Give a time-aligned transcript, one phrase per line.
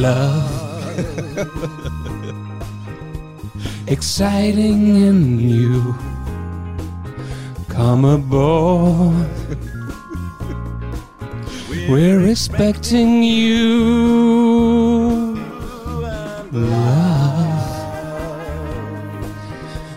[0.00, 0.64] love.
[3.86, 5.94] Exciting and new.
[7.68, 9.28] Come aboard.
[11.88, 13.64] We're expecting you.
[16.52, 17.14] Love.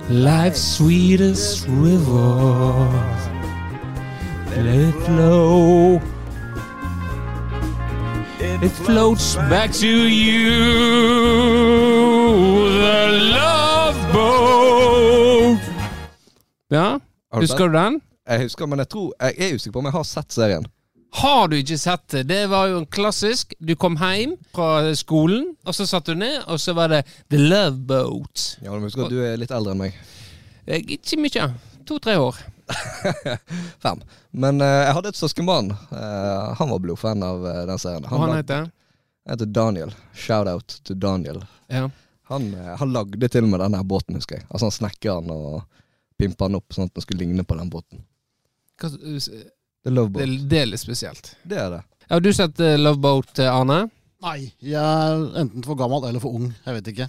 [0.10, 2.90] Life's sweetest river.
[4.50, 6.02] Let it flow.
[8.60, 10.50] It floats back to you.
[12.82, 13.08] The
[13.38, 15.60] love boat.
[16.70, 17.00] Ja,
[17.34, 18.02] husker du den?
[18.28, 20.66] Jeg husker, men jeg tror Jeg er usikker på om jeg har sett serien.
[21.14, 22.26] Har du ikke sett det?
[22.30, 23.54] Det var jo en klassisk.
[23.62, 27.38] Du kom hjem fra skolen, og så satt du ned, og så var det The
[27.38, 28.58] Love Boat.
[28.64, 30.02] Ja, men husker at du er litt eldre enn meg.
[30.66, 31.52] Jeg, Ikke mye.
[31.88, 32.36] To-tre år.
[33.84, 34.02] Fem.
[34.32, 35.70] Men eh, jeg hadde et søskenbarn.
[35.72, 38.04] Eh, han var blodfan av eh, den serien.
[38.10, 38.66] Hva han lag- heter
[39.28, 39.90] han heter Daniel.
[40.16, 41.42] Shout-out to Daniel.
[41.72, 41.90] Ja.
[42.32, 44.46] Han, eh, han lagde til og med denne båten, husker jeg.
[44.50, 45.64] Altså Han snekra den og
[46.20, 48.04] pimpa den opp sånn at den skulle ligne på den båten.
[48.80, 50.48] Hva, The Love det, Boat.
[50.52, 51.34] det er litt spesielt.
[51.48, 51.82] Det er det.
[52.12, 53.82] Har du sett eh, Love Boat, eh, Arne?
[54.24, 56.48] Nei, jeg er enten for gammel eller for ung.
[56.66, 57.08] Jeg vet ikke.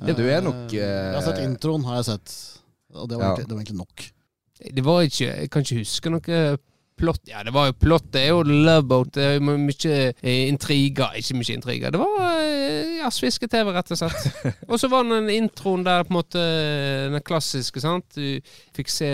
[0.00, 2.32] Ja, du er nok, Eh, Jeg har sett eh, introen, har jeg sett.
[2.94, 3.30] Og det var, Ja.
[3.34, 4.10] egentlig, det var egentlig nok.
[4.60, 6.58] Det var ikke Jeg kan ikke huske noe
[7.00, 7.20] plott.
[7.30, 8.10] Ja, det var jo plott.
[8.12, 9.12] Det er jo Love Boat.
[9.16, 11.14] Det er mye eh, intriger.
[11.16, 11.94] Ikke mye intriger.
[11.94, 14.26] Det var eh, ja, sviske-TV, rett og slett.
[14.70, 16.42] og så var den introen der på en måte
[17.14, 18.04] den klassiske, sant.
[18.12, 19.10] Du fikk se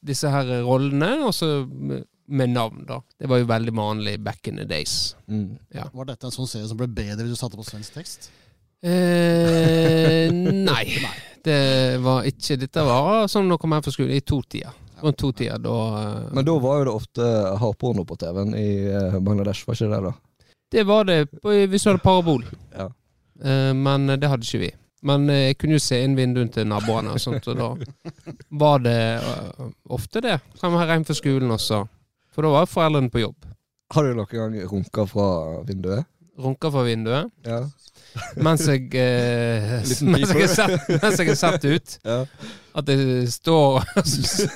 [0.00, 3.00] disse her rollene, og så med- navn, da.
[3.20, 5.14] Det var jo veldig vanlig back in the days.
[5.28, 5.58] Mm.
[5.92, 8.30] Var dette en sånn serie som ble bedre hvis du satte på svensk tekst?
[8.82, 10.30] Eh,
[10.70, 10.86] nei.
[11.44, 15.18] Det var ikke Dette var sånn jeg kom hjem fra skolen, i to tider Rundt
[15.18, 19.16] to tider da eh, Men da var jo det ofte hardporno på TV-en i eh,
[19.18, 20.12] Bangladesh, var ikke det da?
[20.72, 22.44] Det var det hvis du hadde parabol.
[22.72, 22.86] Ja.
[23.42, 24.70] Eh, men det hadde ikke vi.
[25.02, 27.72] Men jeg kunne jo se inn vinduene til naboene, og sånt, og da
[28.62, 29.00] var det
[29.90, 30.38] ofte det.
[30.60, 31.82] Kom her hjem fra skolen også.
[32.32, 33.50] For da var foreldrene på jobb.
[33.92, 35.26] Har du noen gang runka fra
[35.68, 36.06] vinduet?
[36.40, 37.58] Runka fra vinduet Ja.
[38.36, 39.78] Mens jeg, eh,
[40.12, 41.96] mens jeg, er satt, mens jeg er satt ut.
[42.12, 42.18] ja.
[42.78, 44.48] At jeg står og så,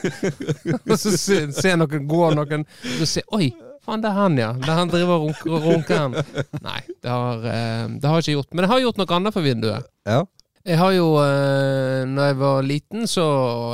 [0.79, 2.65] og så ser ser noen gå, noen
[3.01, 3.51] så ser Oi,
[3.85, 4.53] faen, det er han, ja.
[4.57, 6.17] Det er han driver og runker, runker han.
[6.65, 8.57] Nei, det har, eh, det har jeg ikke gjort.
[8.57, 9.93] Men jeg har gjort noe annet for vinduet.
[10.09, 10.25] ja.
[10.67, 13.23] Jeg har jo, eh, når jeg var liten, så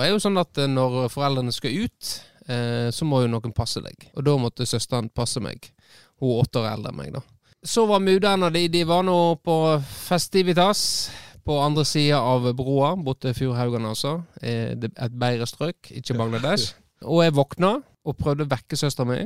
[0.02, 2.08] er det jo sånn at eh, når foreldrene skal ut,
[2.52, 4.10] eh, så må jo noen passe deg.
[4.12, 5.70] Og da måtte søsteren passe meg.
[6.20, 7.22] Hun er åtte år eldre enn meg, da.
[7.62, 9.56] Så var mudder'n og de, de var nå på
[10.06, 11.10] festivitas
[11.46, 14.16] på andre sida av broa, borte Fjordhaugan altså.
[14.42, 16.74] Eh, Et bedre strøk, ikke Bangladesh.
[17.02, 19.18] Og jeg våkna og prøvde å vekke søstera mi.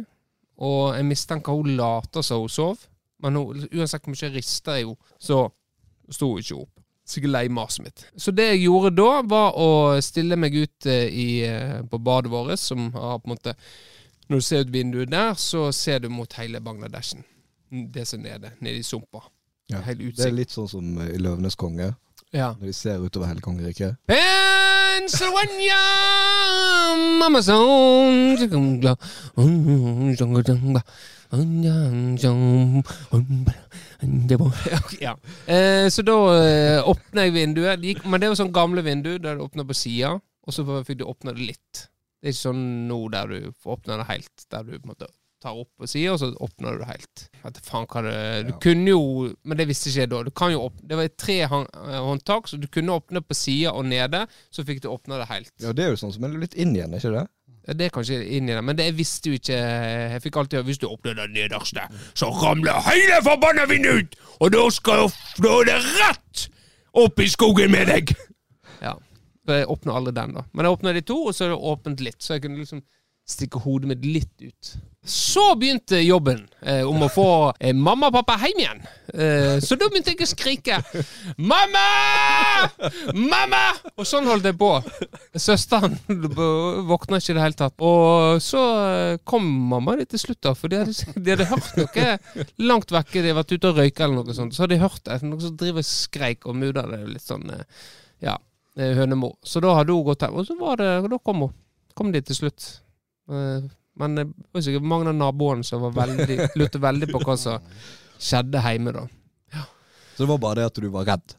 [0.65, 2.87] Og jeg mistenker hun later som hun sov.
[3.21, 5.43] Men hun, uansett hvor mye jeg rista i henne, så
[6.09, 6.73] sto hun ikke opp.
[7.07, 8.07] Sikkert lei maset mitt.
[8.19, 9.69] Så det jeg gjorde da, var å
[10.03, 13.57] stille meg ut eh, i, eh, på badet vårt, som har på en måte
[14.27, 17.23] Når du ser ut vinduet der, så ser du mot hele Bangladeshen.
[17.71, 19.23] Det som er nede, nede i sumpa.
[19.71, 19.81] Ja.
[19.87, 21.95] Det er litt sånn som i Løvenes konge,
[22.33, 22.53] Ja.
[22.61, 23.97] når de ser utover hele kongeriket.
[24.07, 25.81] Pennsylvania,
[35.01, 35.17] ja.
[35.47, 37.81] Eh, Så da eh, åpna jeg vinduet.
[37.83, 40.15] Det gikk, men det var sånn gamle vindu der du åpna på sida,
[40.47, 41.87] og så fikk du åpna det litt.
[42.21, 44.93] Det er ikke sånn nå der du får åpna det helt, der du på en
[44.95, 45.09] måte
[45.47, 47.23] tar opp på sida, og så åpner du det helt.
[47.55, 48.17] Du faen hva det
[48.49, 48.59] Du Ja.
[48.67, 49.03] kunne jo
[49.47, 50.23] Men det visste ikke jeg da.
[50.27, 53.73] Du kan jo åpne, det var tre eh, håndtak, så du kunne åpne på sida
[53.73, 55.53] og nede, så fikk du åpna det helt.
[55.63, 57.25] Ja, det er jo sånn som er litt inn igjen, ikke det?
[57.67, 60.37] Ja, Det er kanskje inn i det, men det jeg visste jo ikke Jeg fikk
[60.39, 61.83] alltid høre hvis du åpner det nederste,
[62.15, 64.21] så ramler hele forbanna vinduet ut!
[64.41, 65.09] Og da skal
[65.43, 66.45] Da er det rett
[66.95, 68.15] opp i skogen med deg!
[68.83, 68.93] Ja.
[69.47, 70.43] Så jeg åpner aldri den, da.
[70.53, 72.83] Men jeg åpna de to, og så er det åpent litt, så jeg kunne liksom
[73.27, 74.77] stikke hodet mitt litt ut.
[75.07, 77.27] Så begynte jobben eh, om å få
[77.63, 78.81] eh, mamma og pappa hjem igjen.
[79.15, 80.79] Eh, så da begynte jeg å skrike
[81.39, 81.83] 'Mamma!
[83.15, 84.71] Mamma!' Og sånn holdt jeg på.
[85.39, 85.95] Søsteren
[86.91, 87.77] våkna ikke i det hele tatt.
[87.83, 91.79] Og så eh, kom mamma litt til slutt, da, for de hadde, de hadde hørt
[91.83, 93.21] noe langt vekke.
[93.21, 94.55] De hadde vært ute og røyka eller noe sånt.
[94.55, 95.21] Så hadde de hørt det.
[95.27, 96.87] Noen som driver og skreik og mudda.
[96.95, 97.63] Det litt sånn eh,
[98.27, 98.39] Ja,
[98.79, 99.39] eh, hønemor.
[99.47, 100.35] Så da hadde hun gått hjem.
[100.39, 101.55] Og så det, da kom hun.
[101.95, 102.67] Kom de til slutt.
[103.31, 107.37] Eh, Men det var sikkert mange av naboene som var veldig, lurte veldig på hva
[107.41, 107.63] som
[108.21, 109.07] skjedde hjemme, da.
[110.17, 111.35] Så det var bare det at du var redd?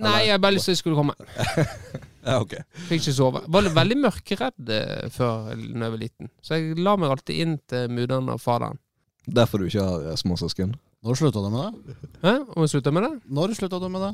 [0.00, 1.14] Nei, jeg bare lyst til at jeg skulle komme.
[2.22, 2.52] Ja, ok.
[2.86, 3.40] Fikk ikke sove.
[3.50, 5.56] Var veldig mørkeredd eh, før da
[5.88, 6.28] jeg var liten.
[6.38, 8.78] Så jeg la meg alltid inn til mudder'n og faderen.
[9.26, 10.76] Derfor du ikke har eh, småsøsken?
[11.02, 11.96] Når slutta du med det?
[12.22, 12.34] Hæ?
[12.54, 13.10] Om jeg slutta med det?
[13.26, 14.12] Når slutta du med det?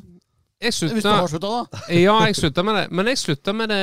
[0.59, 1.83] jeg slutta, Hvis du har slutta, da.
[1.95, 2.87] ja, jeg slutta med det.
[2.91, 3.83] Men jeg slutta med det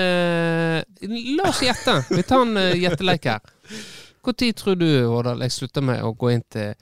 [1.38, 1.94] La oss gjette.
[2.10, 3.54] Vi tar en eh, gjettelek her.
[4.26, 6.74] Når tror du, Hordal, jeg slutta med å gå inn til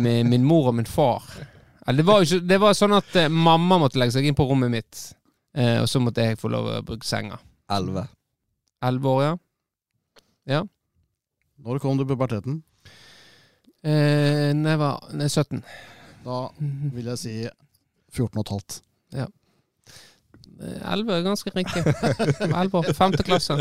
[0.00, 1.24] min mor og min far?
[1.86, 4.46] Eller, det, var ikke, det var sånn at eh, mamma måtte legge seg inn på
[4.48, 5.02] rommet mitt,
[5.54, 7.38] eh, og så måtte jeg få lov å bruke senga.
[7.76, 8.06] Elleve.
[8.86, 9.34] Elleve år, ja.
[10.56, 10.62] Ja.
[11.62, 12.62] Når kom du på puberteten?
[13.86, 15.62] Eh, når jeg var nei, 17.
[16.26, 16.40] Da
[16.96, 17.36] vil jeg si
[18.16, 18.82] 14 15.
[19.16, 19.26] Ja.
[20.92, 21.82] Elleve er ganske riktig.
[22.46, 23.58] Elleve år, femte klasse.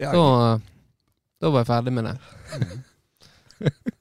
[0.00, 0.24] Så,
[1.40, 2.16] da var jeg ferdig med det.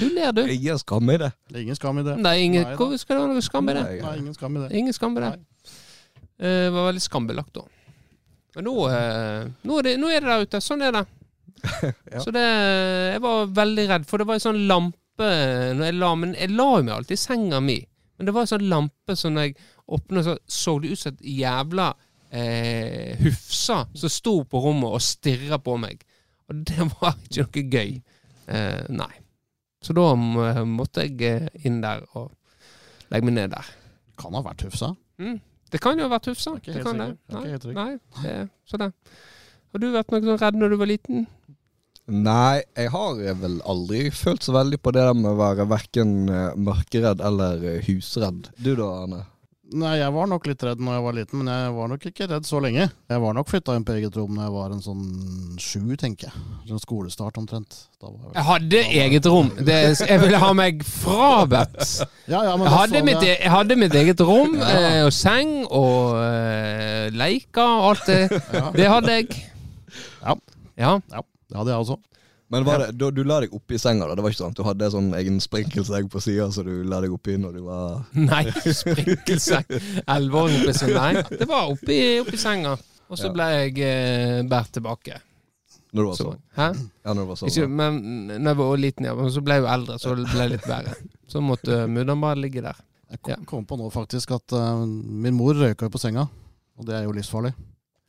[0.00, 0.46] Du ler, du.
[0.48, 1.30] Ingen skam i det.
[1.48, 2.16] Det er ingen skam i det.
[2.22, 3.82] Nei, ingen, Nei, hvor skal det være noe skam i det?
[4.00, 4.68] Nei, ingen skam i det.
[4.78, 5.32] Ingen skam i det.
[6.42, 7.66] Uh, var veldig skambelagt da.
[8.56, 10.62] Men nå, uh, nå, er det, nå, er det, der ute.
[10.64, 11.04] Sånn er det.
[12.14, 12.22] ja.
[12.24, 14.98] Så det Jeg var veldig redd, for det var en sånn lampe
[15.76, 17.76] når jeg la Men jeg la meg alltid i senga mi.
[18.22, 19.54] Men det var en sånn lampe som når jeg
[19.96, 21.88] åpna, så så det ut som et jævla
[22.30, 26.04] eh, hufsa som sto på rommet og stirra på meg.
[26.46, 27.90] Og det var ikke noe gøy.
[28.46, 29.10] Eh, nei.
[29.82, 32.30] Så da måtte jeg eh, inn der og
[33.10, 33.74] legge meg ned der.
[34.22, 34.92] Kan ha vært Hufsa.
[35.18, 35.40] Mm.
[35.74, 36.54] Det kan jo ha vært Hufsa.
[36.62, 37.10] Det kan det.
[37.34, 37.90] Nei, nei
[38.22, 38.36] det,
[38.70, 38.92] så det.
[39.74, 41.26] Har du vært noe sånn redd når du var liten?
[42.10, 46.16] Nei, jeg har vel aldri følt så veldig på det der med å være verken
[46.58, 48.48] mørkeredd eller eh, husredd.
[48.58, 49.20] Du da, Arne?
[49.72, 52.26] Nei, jeg var nok litt redd når jeg var liten, men jeg var nok ikke
[52.28, 52.88] redd så lenge.
[53.08, 55.06] Jeg var nok flytta inn på eget rom når jeg var en sånn
[55.62, 56.42] sju, tenker jeg.
[56.68, 57.78] Sånn skolestart omtrent.
[58.02, 59.48] Da var jeg Jeg hadde eget rom.
[59.64, 61.88] Det, jeg ville ha meg frabedt.
[62.28, 64.68] ja, ja, Jeg hadde mitt, jeg- e- jeg hadde mitt eget rom Ja.
[64.76, 68.20] eh, og seng og eh, leker og alt det.
[68.52, 69.44] Ja, Det hadde jeg.
[70.20, 70.36] Ja.
[70.76, 70.98] Ja.
[71.52, 71.98] Det hadde jeg også.
[72.52, 74.16] Men var det, du, du la deg oppi senga, da?
[74.18, 77.12] Det var ikke sånn du hadde sånn egen sprinkelsegg på sida, så du la deg
[77.14, 78.42] oppi når du var Nei,
[78.76, 79.72] sprinkelsegg.
[80.04, 81.04] Elleveåring senga.
[81.12, 82.74] Nei, det var oppi, oppi senga.
[83.08, 83.32] Og så Ja.
[83.36, 85.16] ble jeg eh, båret tilbake.
[85.92, 86.38] Når du var sånn?
[86.56, 86.66] hæ?
[87.04, 87.50] Ja, når du var sånn.
[87.52, 87.98] Ikke, men
[88.40, 89.14] når jeg var liten, ja.
[89.16, 90.94] Men så ble jeg jo eldre, så ble jeg litt bedre.
[91.28, 92.78] Så måtte mudder'n bare ligge der.
[93.12, 93.36] Jeg kom, Ja.
[93.48, 96.24] kom på nå faktisk at uh, min mor røyka jo på senga,
[96.80, 97.52] og det er jo livsfarlig.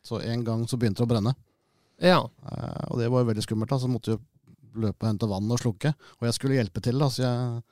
[0.04, 1.34] Så en gang så begynte det å brenne,
[2.02, 2.18] Ja.
[2.50, 3.70] eh, og det var jo veldig skummelt.
[3.70, 4.20] da, Så måtte jo
[4.74, 5.94] løpe og hente vann og slukke.
[6.20, 7.62] Og jeg skulle hjelpe til, da, så jeg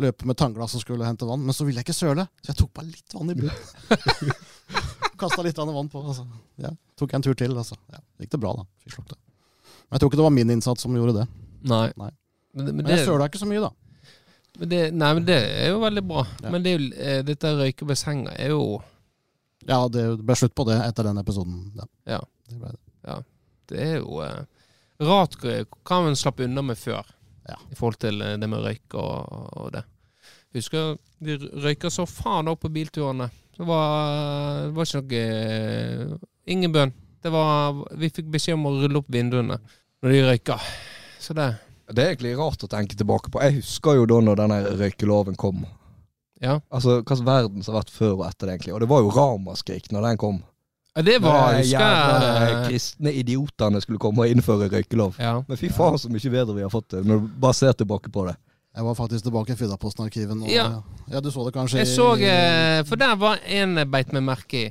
[0.00, 1.40] løp med tannglass og skulle hente vann.
[1.44, 4.34] Men så ville jeg ikke søle, så jeg tok bare litt vann i bunnen.
[5.20, 6.00] Kasta litt vann på.
[6.04, 6.24] Altså.
[6.60, 7.76] Ja, tok en tur til, altså.
[7.92, 8.64] Ja, gikk det bra, da.
[8.84, 9.20] Fikk slukket det.
[9.90, 11.26] Men jeg tror ikke det var min innsats som gjorde det.
[11.68, 11.86] Nei.
[12.00, 12.10] Nei.
[12.54, 13.70] Men, men Men jeg søla ikke så mye, da.
[14.58, 16.24] men det, nei, men det er jo veldig bra.
[16.42, 16.50] Ja.
[16.54, 18.62] Men det er jo, eh, dette røyke på senga er jo
[19.68, 21.60] Ja, det ble slutt på det etter den episoden.
[21.76, 21.86] Ja.
[22.16, 22.20] Ja.
[22.48, 23.18] Det ble det.
[23.70, 24.42] Det er jo eh,
[25.06, 27.06] rart hva man slapp unna med før.
[27.48, 27.56] Ja.
[27.70, 29.84] I forhold til eh, det med røyk og, og det.
[30.56, 33.30] Husker vi røyka så faen opp på bilturene.
[33.56, 36.14] Det var, det var ikke noe eh,
[36.50, 36.92] Ingen bønn.
[37.20, 40.56] Det var, vi fikk beskjed om å rulle opp vinduene når de røyka.
[41.20, 41.52] Så det
[41.90, 43.42] Det er egentlig rart å tenke tilbake på.
[43.42, 45.64] Jeg husker jo da når denne røykeloven kom.
[46.40, 46.60] Ja.
[46.70, 48.74] Altså, slags verden som har vært før og etter det, egentlig.
[48.74, 50.38] Og det var jo ramaskrik når den kom.
[50.96, 55.14] Ja, Det var jeg husker kristne idiotene skulle komme og innføre røykelov.
[55.18, 55.36] ja.
[55.46, 58.10] Men fy faen så mye bedre vi har fått det, når du bare ser tilbake
[58.10, 58.36] på det.
[58.76, 60.44] Jeg var faktisk tilbake i Fidaposten-arkiven.
[60.50, 60.82] Ja.
[61.10, 64.22] ja, du så det kanskje Jeg så eh, For der var en jeg beit meg
[64.22, 64.68] merke i.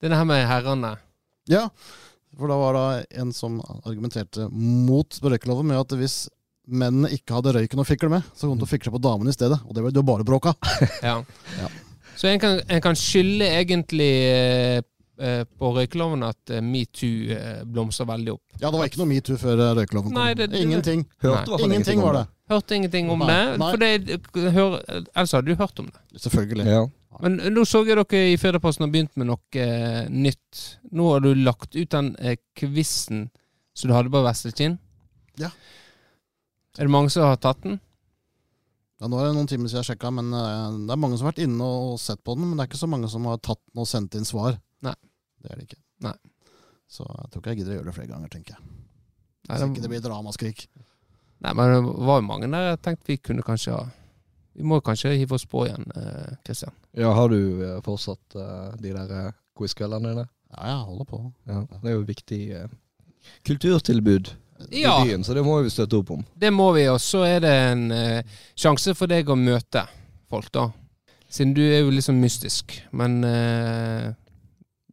[0.00, 0.94] Det er det her med herrene.
[1.48, 1.66] Ja,
[2.38, 6.24] for da var det en som argumenterte mot røykeloven med at hvis
[6.64, 9.32] mennene ikke hadde røyken å fikle med, så kom de til å fikle på damene
[9.32, 9.60] i stedet.
[9.68, 10.72] Og det ble det jo bare bråk av.
[11.04, 11.18] Ja.
[11.60, 11.70] Ja.
[12.16, 14.82] Så en kan, en kan skylde egentlig eh, eh,
[15.58, 18.42] på røykeloven at eh, metoo eh, blomstrer veldig opp.
[18.60, 20.18] Ja, det var ikke noe metoo før eh, røykeloven kom.
[20.18, 21.04] Nei, det- det- Ingenting.
[21.22, 21.62] Hørte Nei.
[21.68, 22.26] Ingenting om var det.
[22.50, 23.70] Hørte ingenting om Nei, det.
[23.70, 24.74] For det hør,
[25.14, 26.20] Ellers hadde du hørt om det.
[26.20, 26.66] Selvfølgelig.
[26.66, 26.82] Ja.
[27.22, 30.64] Men nå så jeg dere i Firdaposten har begynt med noe eh, nytt.
[30.90, 33.28] Nå har du lagt ut den eh, quizen
[33.74, 34.78] som du hadde på Vesle Kinn.
[35.38, 35.50] Ja.
[36.78, 37.78] Er det mange som har tatt den?
[39.00, 41.26] Ja, nå er det noen timer siden jeg sjekka, men eh, det er mange som
[41.28, 42.48] har vært inne og sett på den.
[42.50, 44.58] Men det er ikke så mange som har tatt den og sendt inn svar.
[45.44, 45.80] Det er det ikke.
[46.08, 46.14] Nei.
[46.88, 48.64] Så jeg tror ikke jeg gidder å gjøre det flere ganger, tenker jeg.
[49.44, 50.62] Nei, Hvis ikke det, blir dramaskrik.
[51.44, 53.82] nei, men det var jo mange der jeg tenkte vi kunne kanskje ha
[54.54, 56.72] Vi må kanskje hive oss på igjen, eh, Kristian.
[56.94, 60.24] ja, har du eh, fortsatt eh, de der uh, quizkveldene dine?
[60.54, 61.18] Ja, jeg holder på.
[61.50, 61.64] Ja.
[61.82, 62.68] Det er jo et viktig eh,
[63.42, 64.30] kulturtilbud
[64.70, 65.02] Ja.
[65.02, 66.22] i byen, så det må vi støtte opp om.
[66.38, 68.22] Det må vi, og så er det en eh,
[68.56, 69.82] sjanse for deg å møte
[70.30, 70.68] folk, da.
[71.28, 72.76] Siden du er jo sånn mystisk.
[72.94, 74.12] Men eh,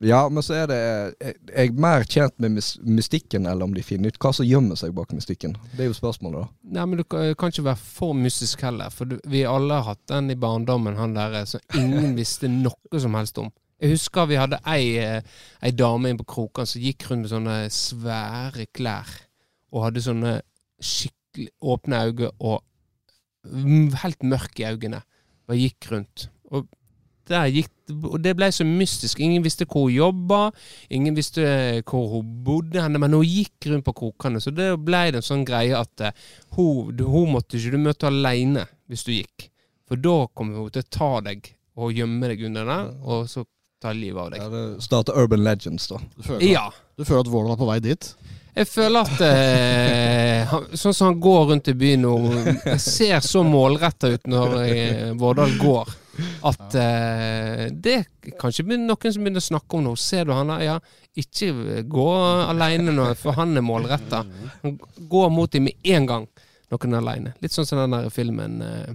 [0.01, 0.77] Ja, men så er det
[1.21, 4.79] Jeg jeg er mer tjent med mystikken, eller om de finner ut hva som gjemmer
[4.79, 5.53] seg bak mystikken.
[5.75, 6.71] Det er jo spørsmålet, da.
[6.77, 8.89] Nei, men du kan kan ikke være for mystisk heller.
[8.89, 13.17] For vi alle har hatt den i barndommen, han der som ingen visste noe som
[13.19, 13.51] helst om.
[13.81, 15.21] Jeg husker vi hadde ei, eh,
[15.65, 19.09] ei dame inne på Krokan som gikk rundt med sånne svære klær.
[19.73, 20.35] Og hadde sånne
[20.81, 22.61] skikkelig åpne øyne og
[23.49, 25.01] mm, helt mørke i øynene.
[25.49, 26.27] Bare gikk rundt.
[26.51, 26.69] Og
[27.31, 29.19] der gikk, og det ble så mystisk.
[29.23, 30.41] Ingen visste hvor hun jobba,
[30.89, 34.41] ingen visste eh, hvor hun bodde, henne, men hun gikk rundt på krokene.
[34.43, 36.15] Så det ble det en sånn greie at eh,
[36.57, 39.47] hun, hun måtte ikke du møte alene hvis du gikk.
[39.91, 43.45] For da kommer hun til å ta deg og gjemme deg under der, og så
[43.81, 44.41] ta livet av deg.
[44.43, 45.97] Ja, det starter Urban Legends, da.
[46.17, 46.67] Du føler, Ja.
[46.99, 48.09] du føler at Vårdal er på vei dit?
[48.51, 52.11] Jeg føler at eh, han, Sånn som han går rundt i byen nå,
[52.83, 55.93] ser så målretta ut når eh, Vårdal går,
[56.47, 59.99] at uh, det er kanskje noen som begynner å snakke om noe.
[59.99, 60.63] Ser du han der?
[60.65, 60.77] Ja,
[61.17, 62.07] ikke gå
[62.45, 64.23] aleine nå, for han er målretta.
[65.11, 66.27] Gå mot dem med en gang
[66.71, 67.33] noen er aleine.
[67.43, 68.91] Litt sånn som den der filmen uh,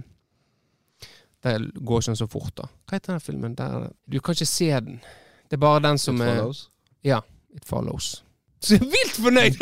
[1.45, 2.69] Det går ikke så fort, da.
[2.87, 3.57] Hva heter den filmen?
[3.57, 5.01] Der, du kan ikke se den.
[5.47, 6.63] Det er bare den som It er
[7.05, 7.21] ja.
[7.55, 8.23] It follows.
[8.63, 9.59] Så jeg er vilt fornøyd!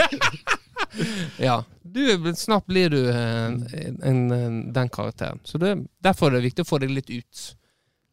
[1.48, 1.60] ja.
[1.96, 5.40] Du, snart blir du eh, en, en, en, den karakteren.
[5.44, 7.44] Så det, derfor er det viktig å få deg litt ut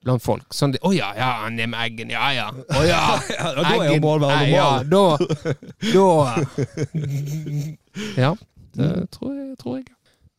[0.07, 0.55] blant folk.
[0.55, 2.13] Sånn de, 'Å ja, ja, han er med Eggen.
[2.15, 2.47] Ja ja.
[2.53, 3.01] Å ja.
[3.59, 5.19] da er jo målvernet Ja, da
[5.95, 6.07] Da
[8.19, 8.33] Ja.
[8.73, 9.91] Det tror jeg, tror jeg.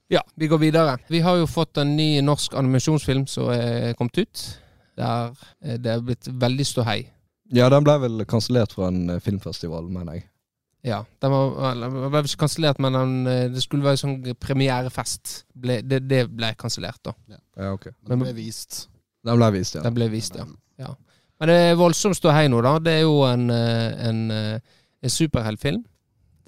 [0.09, 0.95] Ja, vi går videre.
[1.11, 4.45] Vi har jo fått en ny norsk animasjonsfilm som er kommet ut.
[4.97, 7.03] Der det er blitt veldig ståhei.
[7.53, 10.25] Ja, den ble vel kansellert fra en filmfestival, mener jeg.
[10.83, 14.17] Ja, den var, eller, den var ikke kansellert, men den, eh, det skulle være sånn
[14.43, 15.45] premierefest.
[15.55, 17.13] Ble, det, det ble kansellert, da.
[17.31, 17.87] Ja, ok.
[18.03, 18.81] Men det ble vist.
[19.23, 19.83] Den ble vist, ja.
[19.85, 20.45] Den ble vist, ja.
[21.39, 22.75] Men det er voldsomt ståhei nå, da.
[22.83, 24.59] Det er jo en, eh, en, eh,
[25.03, 25.81] en superheltfilm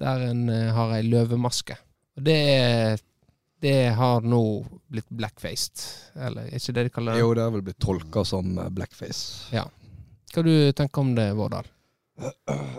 [0.00, 0.44] der en
[0.76, 1.76] har ei løvemaske.
[2.16, 3.00] Og det, er-
[3.64, 4.40] det har nå
[4.92, 5.80] blitt blackfaced.
[6.28, 7.20] Eller er ikke det de kaller det?
[7.24, 9.48] Jo, det har vel blitt tolka som blackface.
[9.56, 9.64] Ja.
[10.34, 11.64] Hva du tenker om det, Vårdal?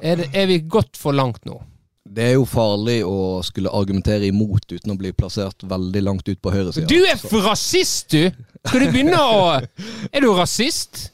[0.02, 1.60] Er, det, er vi gått for langt nå?
[2.08, 6.40] Det er jo farlig å skulle argumentere imot uten å bli plassert veldig langt ut
[6.42, 6.88] på høyresida.
[6.90, 8.32] Du er for rasist, du!
[8.68, 11.12] Skal du begynne å Er du rasist?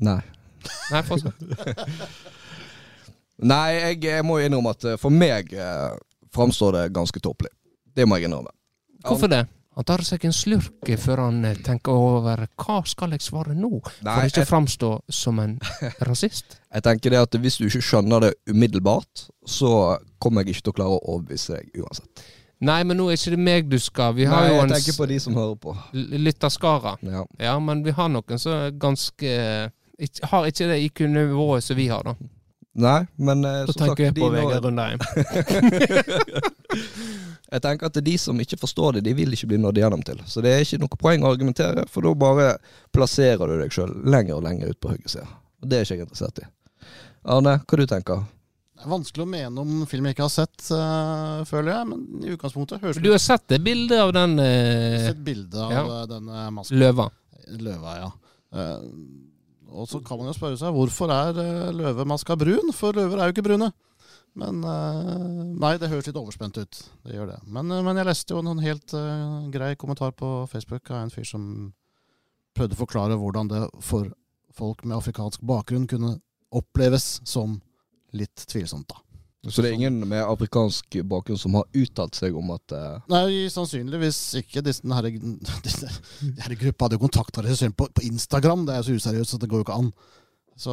[0.00, 0.20] Nei.
[0.92, 1.42] Nei, fortsatt.
[3.36, 5.92] Nei, jeg, jeg må innrømme at eh, for meg eh,
[6.34, 7.52] framstår det ganske tåpelig.
[7.96, 8.52] Det må jeg innrømme.
[9.04, 9.42] Hvorfor det?
[9.76, 13.68] Han tar seg en slurk før han eh, tenker over hva skal jeg svare nå,
[13.84, 15.58] for ikke jeg, framstå som en
[16.08, 16.56] rasist.
[16.72, 20.72] jeg tenker det at hvis du ikke skjønner det umiddelbart, så kommer jeg ikke til
[20.72, 22.24] å klare å overbevise deg uansett.
[22.64, 24.14] Nei, men nå er ikke det meg du skal.
[24.16, 25.74] Vi har Nei, jo jeg en tenker på de som hører på.
[25.92, 26.94] lytterskara.
[27.04, 27.26] Ja.
[27.50, 29.34] Ja, men vi har noen som ganske
[30.30, 32.14] Har ikke det IQ-nivået som vi har, da.
[32.76, 35.00] Nei, men eh, Da som sagt, tenker jeg på Vegard Rundheim.
[37.46, 40.18] Jeg tenker at de som ikke forstår det, de vil ikke bli nådd igjennom til.
[40.26, 42.46] Så det er ikke noe poeng å argumentere, for da bare
[42.94, 45.28] plasserer du deg sjøl lenger og lenger ut på høyresida.
[45.62, 46.48] Og det er ikke jeg interessert i.
[47.36, 48.24] Arne, hva du tenker
[48.76, 51.88] Det er vanskelig å mene om film jeg ikke har sett, eh, føler jeg.
[51.92, 55.24] Men i utgangspunktet høres Du har sett det bildet av den Jeg har eh, sett
[55.30, 56.02] bilde av ja.
[56.10, 56.82] denne masken.
[56.82, 57.08] løva?
[57.62, 58.10] Løva, ja.
[58.58, 58.84] Eh,
[59.72, 62.72] og så kan man jo spørre seg hvorfor er eh, løvemaska brun?
[62.76, 63.70] For løver er jo ikke brune.
[64.36, 65.14] Men eh,
[65.56, 66.82] Nei, det høres litt overspent ut.
[67.06, 67.40] Det gjør det.
[67.48, 71.12] Men, eh, men jeg leste jo en helt uh, grei kommentar på Facebook av en
[71.14, 71.48] fyr som
[72.56, 74.12] prøvde å forklare hvordan det for
[74.56, 76.16] folk med afrikansk bakgrunn kunne
[76.56, 77.58] oppleves som
[78.16, 79.02] litt tvilsomt, da.
[79.50, 82.96] Så det er ingen med afrikansk bakgrunn som har uttalt seg om at uh...
[83.12, 84.62] Nei, sannsynligvis ikke.
[84.66, 85.06] Disse, den her,
[85.64, 85.90] disse,
[86.22, 88.64] de her gruppa hadde jo kontakta regissøren på, på Instagram.
[88.66, 89.92] Det er jo så useriøst at det går jo ikke an.
[90.56, 90.72] Så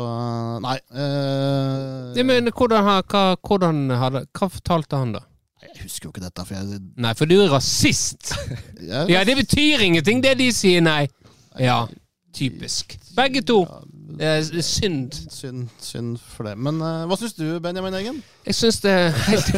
[0.64, 2.14] nei Uh...
[2.18, 5.24] Ja, men hvordan, har- hva, hvordan hadde, hva fortalte han, da?
[5.64, 8.34] Jeg husker jo ikke dette, for jeg, Nei, for du er rasist!
[8.94, 11.06] jeg Ja, det betyr ingenting, det de sier, nei.
[11.62, 11.84] Ja,
[12.34, 13.00] typisk.
[13.16, 13.66] Begge to.
[14.18, 15.14] Det eh, synd.
[15.32, 16.56] Synd, synd for det.
[16.58, 18.20] Men eh, hva syns du, Benjamin Eggen?
[18.46, 19.52] Jeg syns det er helt,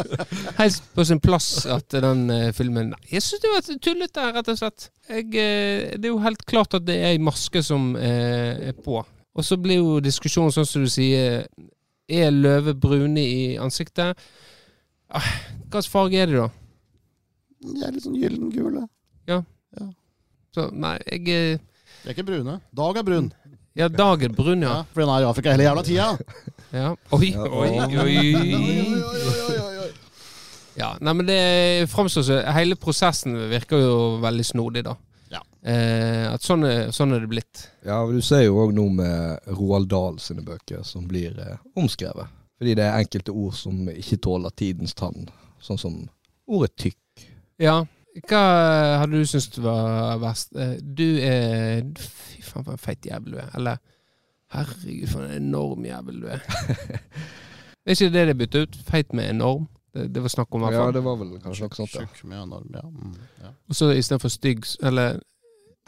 [0.60, 4.50] helt på sin plass at den eh, filmen Nei, Jeg syns det var tullete, rett
[4.52, 4.88] og slett.
[5.08, 8.76] Jeg, eh, det er jo helt klart at det er ei maske som eh, er
[8.84, 9.00] på.
[9.34, 11.46] Og så blir jo diskusjonen sånn som du sier
[12.06, 14.20] Er løve brune i ansiktet?
[15.08, 15.30] Ah,
[15.70, 16.50] Hva slags farge er de, da?
[17.64, 18.84] De er litt sånn gyllengule.
[20.54, 21.62] Så nei, jeg eh,
[22.04, 22.58] De er ikke brune.
[22.76, 23.30] Dag er brun.
[23.74, 24.82] Ja, Dag er brun, Ja, ja.
[24.92, 26.10] for den er i Afrika hele jævla tida.
[26.72, 26.90] ja.
[27.16, 27.70] Oi, oi,
[28.04, 29.24] Oi.
[30.76, 34.96] Ja, nei, men det framstår som Hele prosessen virker jo veldig snodig, da.
[35.30, 35.40] Ja.
[35.62, 37.68] Eh, at sånn er, sånn er det blitt.
[37.86, 41.56] Ja, men Du ser jo òg noe med Roald Dahl sine bøker som blir eh,
[41.78, 42.26] omskrevet.
[42.58, 45.28] Fordi det er enkelte ord som ikke tåler tidens tann.
[45.62, 45.96] Sånn som
[46.46, 47.24] ordet tykk.
[47.62, 47.80] Ja.
[48.22, 48.40] Hva
[49.00, 50.52] hadde du syntes var verst?
[50.54, 53.50] Eh, Du er Fy faen, for en feit jævel du er.
[53.58, 53.80] Eller
[54.54, 56.42] herregud, for en enorm jævel du er.
[57.84, 58.78] det er ikke det det byttet ut?
[58.86, 59.66] Feit med enorm?
[59.94, 61.92] Det, det var snakk om, i hvert Ja, det var vel kanskje noe sånt.
[61.94, 62.82] Tjukk med enorm, ja.
[62.86, 63.50] Mm, ja.
[63.70, 65.20] Og så istedenfor stygg Eller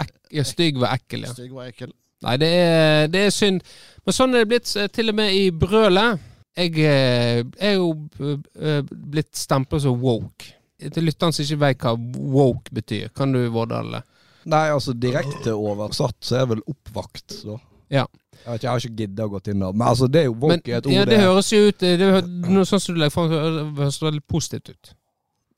[0.03, 1.33] ek, ja, stygg var ekkel, ja.
[1.35, 1.95] Stygg var ekkel.
[2.27, 3.63] Nei, det er, det er synd.
[4.07, 6.23] Men sånn er det blitt eh, til og med i brølet.
[6.57, 7.91] Jeg jeg er jo
[8.57, 10.55] eh, blitt stempla som woke.
[10.79, 11.95] Til lytterne som ikke vet hva
[12.37, 14.03] woke betyr, kan du, Vårdal?
[14.47, 17.57] Nei, altså direkte oversatt så er det vel oppvakt, da.
[17.89, 18.05] Ja.
[18.37, 19.73] Jeg, vet ikke, jeg har ikke giddet å gå inn der.
[19.73, 21.93] Men altså, det er jo woke et ord ja, det det- høres jo ut det,
[22.03, 23.31] høres, noe sånn som du legger fram,
[23.79, 24.93] høres veldig positivt ut.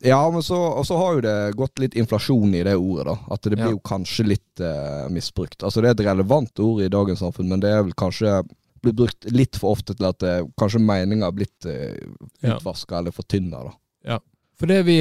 [0.07, 0.55] Ja, men så,
[0.95, 3.17] har jo det gått litt inflasjon i det ordet, da.
[3.35, 3.71] At det blir Ja.
[3.75, 5.59] jo kanskje litt eh, misbrukt.
[5.67, 8.45] Altså det er et relevant ord i dagens samfunn, men det er vel kanskje
[8.81, 12.55] blitt brukt litt for ofte til at det, kanskje meninga har blitt Ja.
[12.61, 13.65] utvaska eller fortynna,
[14.05, 14.21] da.
[14.59, 14.99] For det vi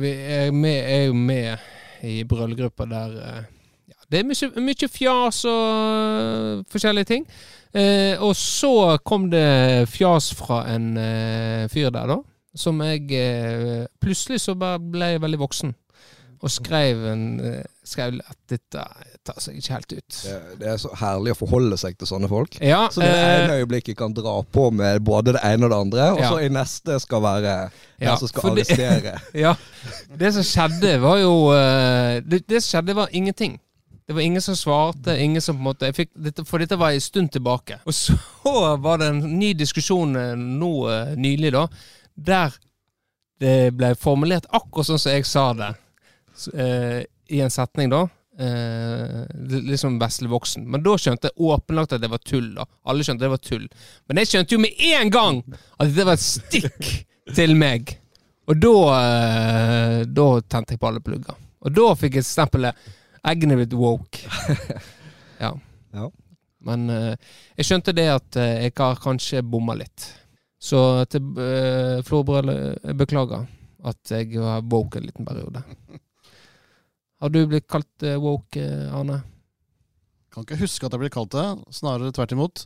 [0.00, 1.56] vi er, med, er jo med
[2.04, 3.44] i brøllgruppa der eh,
[3.88, 5.64] ja, det er mye, mye fjas og
[6.20, 7.26] eh, forskjellige ting.
[7.72, 12.18] Eh, og så kom det fjas fra en eh, fyr der, da.
[12.56, 15.74] Som jeg eh, Plutselig så bare ble jeg veldig voksen.
[16.40, 18.80] Og skrev, en, eh, skrev at dette
[19.28, 20.14] tar seg ikke helt ut.
[20.24, 22.54] Det, det er så herlig å forholde seg til sånne folk.
[22.64, 25.80] Ja, Så det eh, ene øyeblikket kan dra på med både det ene og det
[25.84, 26.30] andre, og Ja.
[26.32, 27.42] så i neste skal være
[28.00, 29.00] den Ja, som skal arrestere.
[29.04, 29.20] det-.
[29.44, 29.52] Ja.
[30.16, 33.58] Det som skjedde, var jo eh, det, det som skjedde, var ingenting.
[34.08, 35.18] Det var ingen som svarte.
[35.20, 36.08] ingen som på en måte fikk,
[36.48, 37.82] For dette var en stund tilbake.
[37.84, 38.16] Og så
[38.86, 40.72] var det en ny diskusjon eh, nå
[41.20, 41.66] nylig, da,
[42.16, 42.56] der
[43.40, 45.70] det ble formulert akkurat sånn som jeg sa det.
[46.48, 48.06] Eh, I en setning, da.
[48.40, 49.24] Eh,
[49.68, 50.64] liksom vesle voksen.
[50.70, 52.52] Men da skjønte jeg åpenlagt at det var tull.
[52.56, 53.66] da Alle skjønte det var tull.
[54.08, 55.42] Men jeg skjønte jo med en gang
[55.78, 56.88] at det var et stikk
[57.36, 57.96] til meg.
[58.50, 61.36] Og da, eh, da tente jeg på alle plugger.
[61.60, 62.88] Og da fikk jeg stempelet
[63.20, 64.24] 'eggene blitt woke'.
[65.40, 65.54] Ja.
[65.96, 66.10] Ja.
[66.60, 67.16] Men eh,
[67.56, 70.10] jeg skjønte det at eh, jeg har kanskje bomma litt.
[70.60, 72.50] Så til uh, Florbrød,
[72.84, 73.46] jeg beklager
[73.88, 75.62] at jeg var woke en liten periode.
[77.20, 79.20] Har du blitt kalt eh, woke, eh, Arne?
[80.32, 82.64] Kan ikke huske at jeg ble kalt det, snarere tvert imot.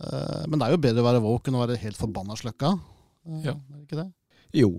[0.00, 2.72] Eh, men det er jo bedre å være woke enn å være helt forbanna sløkka.
[3.44, 3.54] Ja.
[3.54, 4.08] Er det ikke det?
[4.54, 4.70] Jo.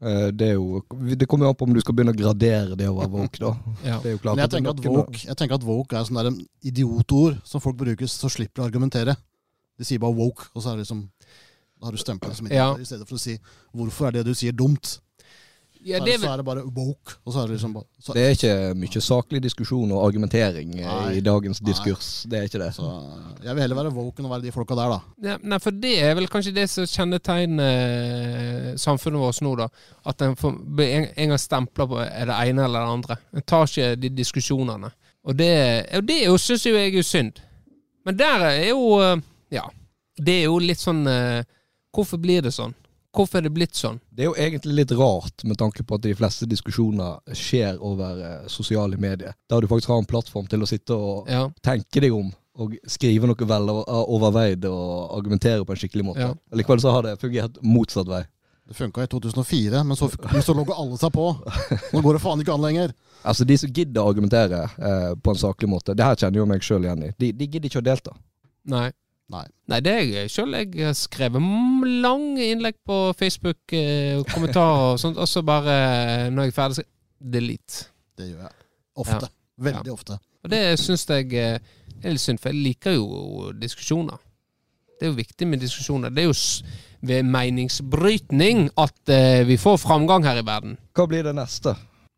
[0.00, 0.82] eh, Det er jo
[1.16, 3.38] Det kommer jo an på om du skal begynne å gradere det å være woke,
[3.40, 3.52] da.
[3.90, 4.00] Ja.
[4.02, 6.04] Det er jo klart Men jeg er tenker at woke, jeg tenker at woke er
[6.08, 6.32] sånn der
[6.72, 9.14] idiotord som folk bruker så slipper de å argumentere.
[9.78, 11.06] De sier bare woke, og så er det liksom
[11.80, 12.74] Da har du stempla det som idiot, Ja.
[12.80, 13.38] i stedet for å si
[13.74, 14.98] 'hvorfor er det du sier dumt'?
[15.84, 17.16] Ja, det så er det bare woke.
[17.24, 20.72] Og så er det liksom bare så, Det er ikke mye saklig diskusjon og argumentering
[20.80, 21.18] eh, Nei.
[21.18, 21.66] i dagens Nei.
[21.68, 22.08] diskurs.
[22.30, 22.70] Det er ikke det.
[22.76, 22.88] så
[23.44, 25.28] jeg vil heller være woke enn å være de folka der, da.
[25.28, 29.68] Ja, nei, for det er vel kanskje det som kjennetegner eh, samfunnet vårt nå, da.
[30.08, 33.18] At en får blir en, en gang stempler på er det ene eller det andre.
[33.36, 34.92] En tar ikke de diskusjonene.
[35.24, 35.52] Og det,
[35.96, 37.40] og det syns jo jeg er synd.
[38.04, 39.18] Men der er jo eh,
[39.52, 39.68] Ja.
[40.14, 41.42] Det er jo litt sånn eh,
[41.94, 42.74] Hvorfor blir det sånn?
[43.14, 44.00] Hvorfor er det blitt sånn?
[44.10, 48.18] Det er jo egentlig litt rart, med tanke på at de fleste diskusjoner skjer over
[48.26, 49.36] eh, sosiale medier.
[49.48, 51.44] Der du faktisk har en plattform til å sitte og Ja.
[51.62, 53.84] tenke deg om, og skrive noe vel o-
[54.16, 56.20] overveid og argumentere på en skikkelig måte.
[56.26, 56.34] Ja.
[56.54, 58.24] Likevel så har det fungert motsatt vei.
[58.66, 61.24] Det funka i 2004, men så, men så logga alle seg på.
[61.92, 62.94] Nå går det faen ikke an lenger.
[63.24, 66.46] Altså De som gidder å argumentere eh, på en saklig måte, det her kjenner jo
[66.48, 68.14] meg sjøl igjen i, de, de gidder ikke å delta.
[68.72, 68.86] Nei.
[69.32, 69.44] Nei.
[69.72, 70.56] Nei, det er jeg sjøl.
[70.58, 71.46] Jeg har skrevet
[72.04, 75.78] lange innlegg på Facebook, eh, kommentarer og sånt, og så bare,
[76.26, 76.84] eh, når jeg er ferdig, så
[77.36, 77.86] delete.
[78.18, 78.54] Det gjør jeg.
[79.00, 79.30] Ofte.
[79.64, 80.18] Veldig ofte.
[80.44, 81.58] Og det syns jeg eh,
[82.02, 84.20] er litt synd, for jeg liker jo diskusjoner.
[85.00, 86.12] Det er jo viktig med diskusjoner.
[86.12, 86.36] Det er jo
[87.04, 90.76] ved meningsbrytning at eh, vi får framgang her i verden.
[90.94, 91.74] Hva blir det neste?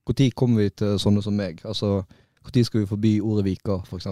[0.06, 1.62] Når kommer vi til sånne som meg?
[1.64, 2.02] Altså,
[2.46, 4.06] Når skal vi forby ordet viker, f.eks.?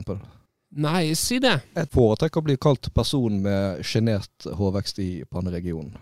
[0.75, 1.55] Nei, si det.
[1.77, 5.95] Jeg foretrekker å bli kalt person med sjenert hårvekst i panneregionen.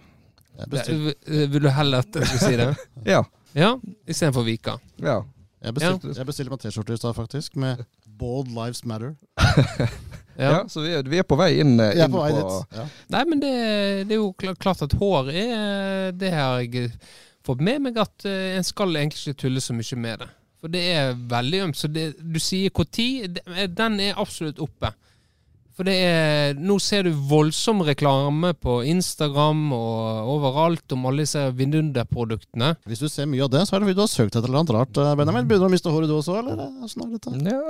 [0.69, 1.15] Bestilte,
[1.53, 2.71] Vil du heller at jeg skal si det?
[3.15, 3.23] Ja.
[3.53, 3.75] Ja,
[4.09, 4.79] istedenfor Vika.
[5.03, 5.19] ja.
[5.61, 7.83] jeg bestilte, jeg bestilte meg T-skjorte i stad, faktisk, med
[8.19, 9.15] 'Bold Lives Matter'.
[9.37, 9.91] Ja.
[10.39, 12.31] Ja, så vi er, vi er på vei inn, eh, Jeg er inn på vei
[12.33, 12.79] på dit.
[12.79, 12.85] Ja.
[13.13, 13.51] Nei, men det,
[14.09, 16.89] det er jo klart at hår er Det har jeg
[17.45, 20.31] fått med meg at eh, en skal egentlig ikke tulle så mye med det.
[20.63, 21.77] For det er veldig ømt.
[21.79, 23.07] Så det, du sier når,
[23.75, 24.93] den er absolutt oppe.
[25.73, 31.41] For det er, nå ser du voldsom reklame på Instagram og overalt om alle disse
[31.57, 32.75] Vindunder-produktene.
[32.85, 34.61] Hvis du ser mye av det, så er det fordi du har søkt etter noe
[34.77, 34.93] rart.
[35.01, 36.61] eh, Benjamin, Begynner du å miste håret du også, eller
[36.93, 37.33] Sånn er dette?
[37.49, 37.63] Ja,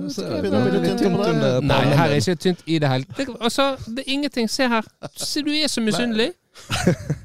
[0.00, 2.90] Jeg så er det litt litt tynt under Nei, her er ikke tynt i det
[2.94, 3.04] hele.
[3.20, 3.34] tatt.
[3.38, 4.48] altså, det er ingenting.
[4.50, 4.88] Se her.
[5.20, 6.30] Se, du er så misunnelig.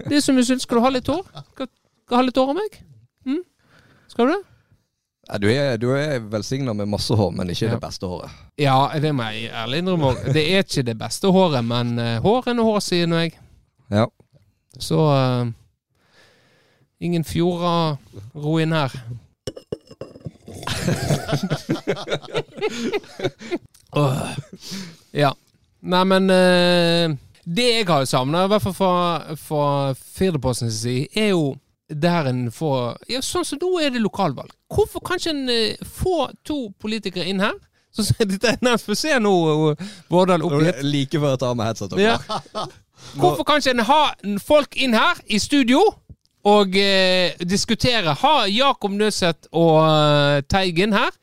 [0.03, 0.67] Det er så misunnelig.
[0.67, 1.23] Skal du ha litt hår?
[1.55, 2.77] Skal, skal du ha litt hår av meg?
[3.25, 3.39] Mm?
[4.11, 4.43] Skal du det?
[5.25, 7.71] Ja, du er, du er velsigna med masse hår, men ikke Ja.
[7.73, 8.29] det beste håret.
[8.61, 10.11] Ja, det må jeg ærlig innrømme.
[10.33, 13.33] Det er ikke det beste håret, men uh, hår er noe hår, sier nå jeg.
[13.91, 14.05] Ja.
[14.77, 15.47] Så uh,
[17.01, 17.97] ingen fjorder
[18.35, 18.93] ro inn her.
[23.95, 24.35] uh,
[25.11, 25.33] Ja.
[25.85, 27.11] Nei, men eh,
[27.45, 31.51] Det jeg har savna, i hvert fall fra, fra Firdaposten sin side, er jo
[31.89, 34.53] der en får Ja, sånn som nå er det lokalvalg.
[34.73, 37.57] Hvorfor kan ikke en eh, få to politikere inn her?
[37.95, 39.33] Så dette er nærmest for å se nå
[39.73, 40.81] eh, Vårdal oppgitt.
[40.83, 41.95] Like før jeg tar med headset.
[42.01, 42.17] Ja.
[43.19, 44.01] Hvorfor kan ikke en ha
[44.43, 45.83] folk inn her i studio
[46.45, 48.15] og eh, diskutere?
[48.23, 51.13] Ha Jakob Nøseth og uh, Teigen her.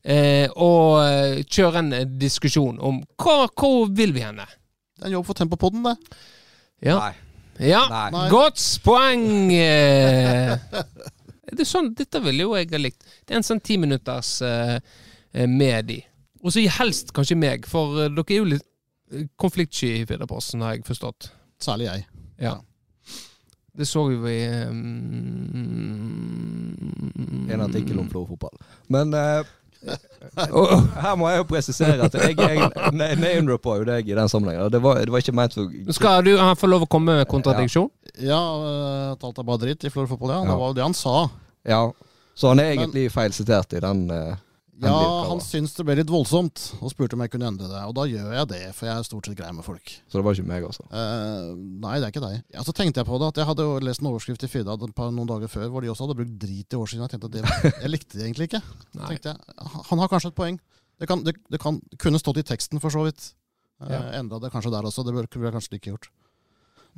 [0.00, 4.46] Eh, og kjøre en diskusjon om hva, hvor vil vi henne?
[4.96, 6.20] Det er en jobb for Tempopodden, det.
[6.88, 6.96] Ja.
[6.96, 7.29] Nei.
[7.60, 7.84] Ja.
[8.12, 8.26] Nei.
[8.32, 9.26] Godt poeng!
[11.50, 13.02] Det sånn, dette ville jo jeg ha likt.
[13.26, 14.76] Det er en sånn timinutters uh,
[15.34, 15.96] eh, med de.
[16.40, 18.66] Og så helst kanskje meg, for eh, dere er jo litt
[19.12, 21.30] eh, konfliktsky i Firdaposten, har jeg forstått.
[21.60, 22.06] Særlig jeg.
[22.40, 22.54] Ja.
[23.76, 24.76] Det så vi i um,
[27.50, 28.56] En artikkel om Florø-fotball.
[28.92, 29.42] Men eh,
[31.02, 34.68] Her må jeg jo presisere at jeg, jeg name-droppa jo deg i den sammenhengen.
[34.72, 37.30] Det var, det var ikke ment for Skal du han få lov å komme med
[37.30, 37.88] kontradiksjon?
[38.20, 40.42] Ja, øh, at alt er bare dritt i Florø fotball, ja.
[40.44, 40.50] Ja.
[40.52, 41.16] Det var jo det han sa.
[41.68, 41.80] Ja.
[42.36, 44.04] Så han er egentlig feilsitert i den.
[44.14, 44.36] eh,
[44.80, 47.80] Ja, han syntes det ble litt voldsomt, og spurte om jeg kunne endre det.
[47.84, 49.92] Og da gjør jeg det, for jeg er stort sett grei med folk.
[50.08, 50.86] Så det var ikke meg, altså.
[50.88, 51.50] Eh,
[51.84, 52.38] nei, det er ikke deg.
[52.54, 54.78] Ja, så tenkte jeg på det, at jeg hadde jo lest en overskrift i Firda
[54.80, 57.04] noen dager før hvor de også hadde brukt drit i årssiden.
[57.04, 58.62] Jeg tenkte at det, jeg likte det egentlig ikke.
[58.94, 60.60] Så tenkte jeg, Han har kanskje et poeng.
[61.00, 63.32] Det, kan, det, det kan, kunne stått i teksten, for så vidt.
[63.80, 64.02] Uh, Ja.
[64.18, 65.04] Endra det kanskje der også.
[65.04, 66.10] Det burde jeg kanskje ikke gjort.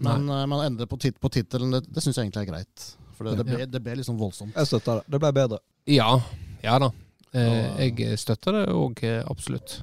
[0.03, 2.89] Men uh, man endre på, tit, på tittelen, det, det syns jeg egentlig er greit.
[3.15, 4.55] For det, det, ble, det ble liksom voldsomt.
[4.57, 5.15] Jeg støtter det.
[5.15, 5.61] Det ble bedre.
[5.91, 6.17] Ja.
[6.65, 6.91] Ja da.
[7.33, 9.81] Eh, jeg støtter det òg, absolutt.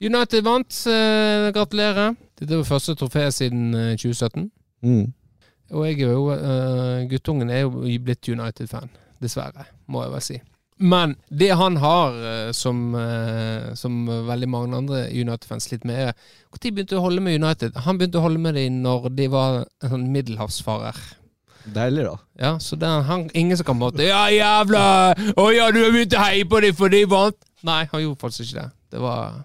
[0.00, 0.86] United vant.
[0.86, 2.14] Eh, gratulerer.
[2.38, 4.50] Dette var første trofé siden eh, 2017.
[4.86, 5.08] Mm.
[5.74, 8.88] Og jeg er jo uh, Guttungen er jo blitt United-fan.
[9.20, 10.38] Dessverre, må jeg vel si.
[10.78, 16.12] Men det han har, uh, som, uh, som veldig mange andre United-fans sliter med, er
[16.54, 17.76] Når begynte du å holde med United?
[17.84, 21.02] Han begynte å holde med dem når de var en sånn middelhavsfarer.
[21.74, 22.16] Deilig, da.
[22.38, 24.82] Ja, så det er han, ingen som kan måtte Ja, jævla
[25.36, 27.38] Å ja, du har begynt å heie på dem fordi de vant!
[27.66, 28.68] Nei, han gjorde faktisk ikke det.
[28.94, 29.40] Det var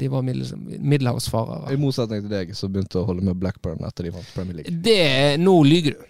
[0.00, 1.72] De var middelhavsfarere.
[1.72, 4.76] I motsetning til deg, som begynte å holde med Blackburn etter de vant Premier League.
[4.84, 6.04] Det Nå lyger du.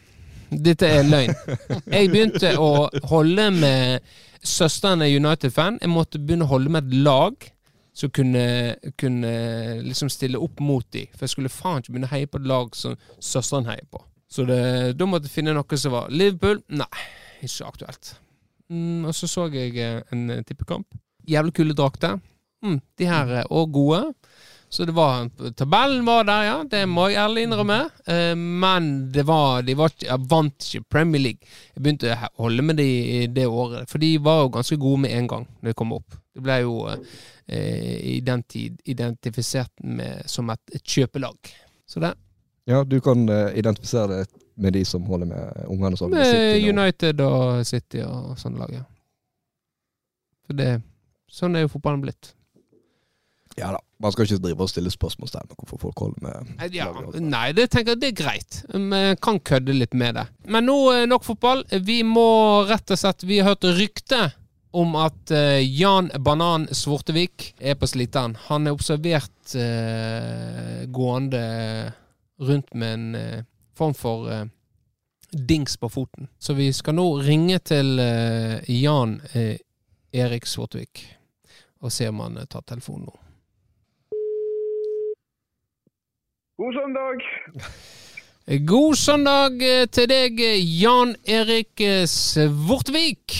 [0.66, 1.34] Dette er løgn.
[1.90, 4.06] Jeg begynte å holde med
[4.46, 5.80] Søsteren er United-fan.
[5.82, 7.48] Jeg måtte begynne å holde med et lag
[7.96, 9.32] som kunne, kunne
[9.86, 11.08] liksom stille opp mot dem.
[11.16, 14.02] For jeg skulle faen ikke begynne å heie på et lag som søsteren heier på.
[14.36, 14.60] Så det,
[15.00, 16.60] da måtte jeg finne noe som var Liverpool.
[16.76, 17.04] Nei,
[17.46, 18.12] ikke aktuelt.
[18.68, 20.98] Mm, og så så jeg eh, en tippekamp.
[21.26, 22.18] Jævlig kule drakter.
[22.64, 24.02] Mm, de her er òg gode.
[24.68, 26.56] Så det var Tabellen var der, ja.
[26.68, 27.78] Det må jeg ærlig innrømme.
[28.12, 31.54] Eh, men det var, de var jeg vant ikke Premier League.
[31.72, 32.90] Jeg begynte å holde med de
[33.32, 36.18] det året, for de var jo ganske gode med en gang når de kom opp.
[36.36, 41.54] Det ble jo eh, i den tid identifisert med, som et, et kjøpelag.
[41.88, 42.12] Så det.
[42.66, 44.26] Ja, du kan eh, identifisere det
[44.56, 46.14] med de som holder med ungene sånn.
[46.14, 46.62] Med.
[46.66, 48.84] United og City og sånne lag, ja.
[50.46, 50.70] For det
[51.36, 52.30] Sånn er jo fotballen blitt.
[53.58, 53.80] Ja da.
[54.00, 57.70] Man skal ikke drive og stille spørsmålstegn om hvorfor folk holder med Ja, nei, det
[57.72, 58.58] tenker jeg det er greit.
[58.68, 60.26] Vi kan kødde litt med det.
[60.52, 61.64] Men nå er nok fotball.
[61.86, 62.26] Vi må
[62.68, 64.20] rett og slett Vi har hørt rykte
[64.76, 68.36] om at eh, Jan Banan Svortevik er på sliteren.
[68.50, 71.40] Han er observert eh, gående
[72.36, 73.44] rundt med en eh,
[73.74, 74.44] form for eh,
[75.30, 76.28] dings på foten.
[76.38, 79.20] Så vi skal nå ringe til eh, Jan
[80.12, 81.04] Erik Svortvik
[81.84, 83.18] og se om han tar telefonen nå.
[86.56, 87.26] God søndag!
[88.46, 89.58] God søndag
[89.92, 90.40] til deg,
[90.80, 93.34] Jan Erik Svortvik.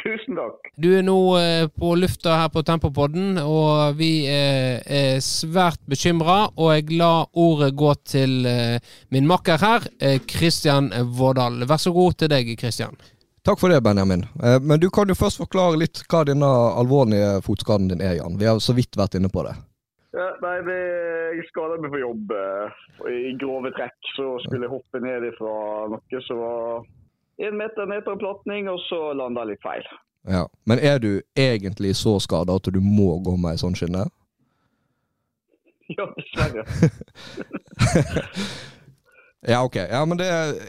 [0.00, 0.70] Tusen takk.
[0.80, 6.46] Du er nå eh, på lufta her på Tempopodden, og vi er, er svært bekymra.
[6.56, 9.88] Og jeg lar ordet gå til eh, min makker her,
[10.30, 11.62] Kristian Vårdal.
[11.68, 12.96] Vær så god til deg, Kristian.
[13.44, 14.24] Takk for det, Benjamin.
[14.44, 18.36] Eh, Men du kan jo først forklare litt hva denne alvorlige fotskaden din er, Jan.
[18.40, 19.54] Vi har så vidt vært inne på det.
[20.12, 20.78] Ja, nei, det,
[21.38, 23.96] jeg skadet meg på jobb eh, i grove trekk.
[24.16, 25.54] Så skulle jeg hoppe ned ifra
[25.92, 26.82] noe som var
[27.40, 29.84] én meter ned på en platning, og så landa litt feil.
[30.28, 30.44] Ja.
[30.68, 34.08] Men er du egentlig så skada at du må gå med ei sånn skinne?
[35.90, 36.62] Ja, dessverre.
[39.48, 39.76] Ja, ok.
[39.76, 40.26] Ja, men det,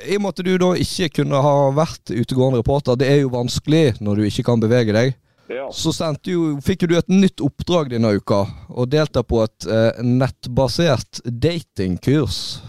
[0.08, 3.34] I og med at du da ikke kunne ha vært utegående reporter, det er jo
[3.34, 5.18] vanskelig når du ikke kan bevege deg,
[5.52, 5.66] Ja.
[5.76, 5.92] så
[6.24, 12.62] jo, fikk du et nytt oppdrag denne uka, og delta på et eh, nettbasert datingkurs.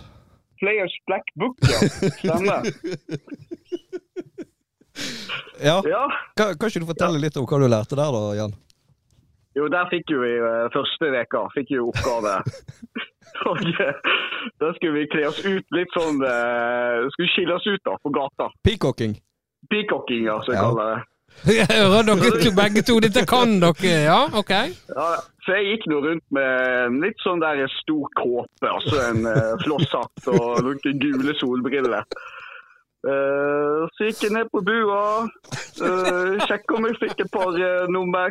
[0.63, 1.79] Players Black Book, ja.
[2.23, 2.63] Stemmer.
[5.63, 5.83] Ja.
[5.87, 6.03] Ja.
[6.37, 8.55] Kan, kan ikke du fortelle litt om hva du lærte der, da, Jan?
[9.57, 12.35] Jo, der fikk jo vi eh, første veka, fikk jo oppgave.
[13.53, 14.11] Og eh,
[14.61, 18.13] da skulle vi kle oss ut litt sånn uh, Skulle skille oss ut da, på
[18.15, 18.51] gata.
[18.67, 19.15] Peacocking.
[19.73, 20.67] Peacocking, ja, som jeg Ja.
[20.69, 21.01] kaller det.
[21.61, 22.99] Jeg hører dere to, begge to.
[23.03, 24.21] Dette kan dere, ja?
[24.39, 24.53] Ok.
[24.53, 25.07] Ja,
[25.43, 30.31] så jeg gikk nå rundt med litt sånn der stor kåpe, altså en uh, flosshatt
[30.31, 32.07] og noen gule solbriller.
[33.03, 37.91] Uh, så gikk jeg ned på bua, uh, sjekka om jeg fikk et par uh,
[37.91, 38.31] nummer.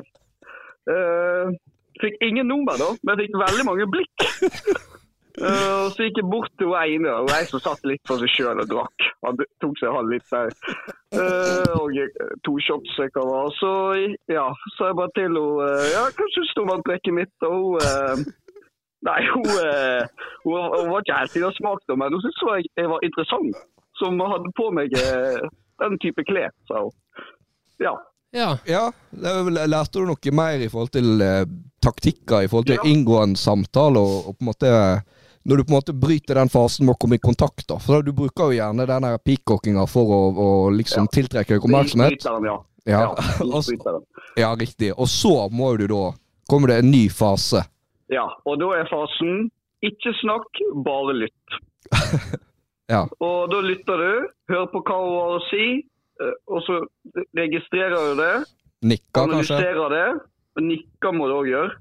[0.87, 1.51] Uh,
[1.99, 4.29] fikk ingen nummer da, men jeg fikk veldig mange blikk.
[5.39, 8.19] Eh, og så gikk jeg bort til hun ene, og jeg som satt litt for
[8.19, 9.05] seg sjøl og drakk.
[9.23, 10.51] Han tok seg halv litt der.
[11.15, 11.95] Eh, og
[12.47, 13.41] to shots jeg kan ha.
[13.59, 13.71] Så
[14.31, 17.33] ja, sa jeg bare til henne uh, Ja, hva syns du om antrekket mitt?
[17.47, 18.23] Og hun eh,
[19.01, 19.47] Nei, hun,
[20.45, 23.61] hun, hun var ikke helt i det smak, men hun syntes jeg, jeg var interessant.
[23.97, 26.93] Som hadde på meg den type klær, sa hun.
[27.81, 27.95] Ja.
[28.37, 28.51] Ja.
[28.69, 28.83] Ja,
[29.65, 31.17] lærte du noe mer i forhold til
[31.81, 32.83] taktikker, i forhold til Ja.
[32.85, 34.71] å inngå en samtale, og, og på en måte
[35.43, 37.79] når du på en måte bryter den fasen med å komme i kontakt, da.
[37.81, 42.19] For du bruker jo gjerne den peacockinga for å, å liksom tiltrekke deg oppmerksomhet.
[42.19, 42.57] Isbryteren, ja.
[42.89, 43.97] Ja, ja
[44.43, 44.91] ja, riktig.
[44.97, 46.11] Og så må du da
[46.49, 47.61] Kommer det en ny fase.
[48.11, 48.25] ja.
[48.43, 49.45] Og da er fasen
[49.85, 51.59] ikke snakk, bare lytt.
[52.91, 53.05] Ja.
[53.23, 55.67] Og da lytter du, hører på hva hun har å si,
[56.19, 56.81] eh, og så
[57.39, 58.33] registrerer du det.
[58.83, 59.55] Nikker, kanskje?
[59.55, 60.07] Analyserer det.
[60.65, 61.77] Nikker må du òg gjøre.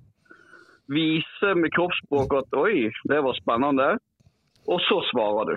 [0.90, 3.98] Vise med kroppsspråk at 'oi, det var spennende'.
[4.66, 5.57] Og så svarer du.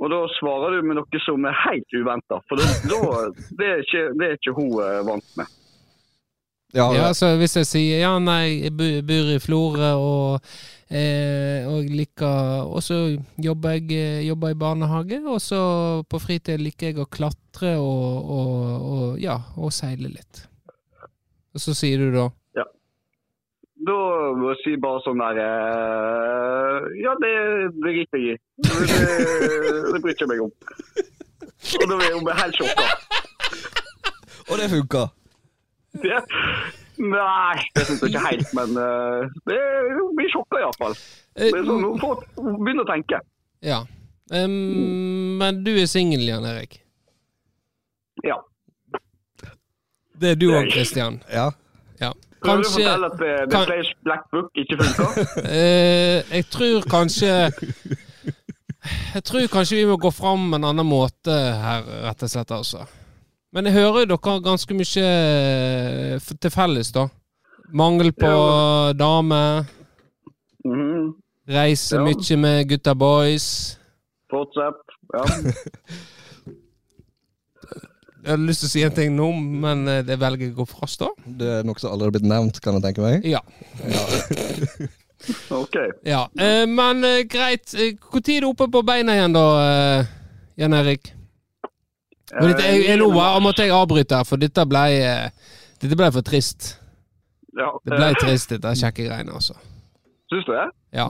[0.00, 2.38] Og da svarer du med noe som er helt uventa.
[2.48, 3.00] For det, da,
[3.58, 5.58] det, er ikke, det er ikke hun eh, vant med.
[6.72, 8.72] Ja, ja, så hvis jeg sier ja, nei, jeg
[9.04, 10.52] bor i Florø og,
[10.88, 12.96] eh, og liker Og så
[13.36, 15.60] jobber jeg eh, jobber i barnehage, og så
[16.08, 20.46] på fritid liker jeg å klatre og, og, og ja, og seile litt.
[21.52, 22.30] Og så sier du da
[23.82, 23.94] Da
[24.38, 27.30] må jeg si bare sånn der eh, Ja, det,
[27.74, 28.38] det driter jeg i.
[28.62, 29.08] Det,
[29.88, 30.52] det, bryr jeg meg om.
[31.80, 32.86] Og da blir hun helt sjokka.
[34.50, 35.02] Og det funka.
[36.02, 36.20] Det,
[37.02, 39.58] nei, det syns jeg ikke helt, men eh, det,
[40.16, 40.94] blir sjokka iallfall.
[41.36, 43.20] Det er sånn, hun, får- hun begynner å tenke.
[43.64, 43.82] Ja.
[44.32, 46.78] Um, men du er singel, Jan Erik.
[48.24, 48.38] Ja.
[50.22, 51.18] Det er du òg, Christian?
[51.32, 51.48] Ja.
[52.00, 52.12] Ja.
[52.42, 55.22] Prøver du å fortelle at det, The kan- Players Black Book ikke funker?
[55.58, 57.30] eh, Jeg tror kanskje
[59.14, 61.30] Jeg tror kanskje vi må gå fram en annen måte
[61.62, 62.86] her, rett og slett, altså.
[63.52, 67.06] Men jeg hører jo dere har ganske mye eh, til felles, da.
[67.72, 68.32] Mangel på
[68.98, 69.66] dame.
[70.64, 71.12] -hmm.
[71.48, 72.02] Reise Ja.
[72.02, 73.78] mye med gutta boys.
[74.30, 74.82] Fortsett.
[75.14, 75.24] Ja.
[78.22, 79.28] Jeg hadde lyst til å si en ting nå,
[79.64, 80.94] men eh, det velger jeg å gå fra oss.
[81.26, 83.24] Det er noe som allerede har blitt nevnt, kan jeg tenke meg.
[83.26, 83.40] Ja.
[85.62, 85.78] OK.
[86.06, 86.20] ja.
[86.38, 87.72] Eh, men eh, greit.
[87.74, 89.42] Når er du oppe på beina igjen, da,
[90.60, 91.10] Jan Erik?
[92.36, 93.08] Men dette, jeg, jeg, nå
[93.42, 94.84] måtte jeg avbryte, her, for dette ble,
[95.82, 96.68] dette ble for trist.
[97.58, 99.56] Ja, Det ble trist, dette kjekkegreiene, altså.
[100.30, 100.68] Syns du det?
[100.94, 101.08] Ja.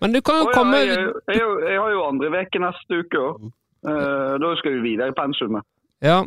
[0.00, 0.96] Men du kan jo oh, ja, komme jeg,
[1.28, 3.44] jeg, jeg, har jo andre uke neste uke òg.
[3.84, 5.68] da skal vi videre i pensumet.
[6.02, 6.22] Ja.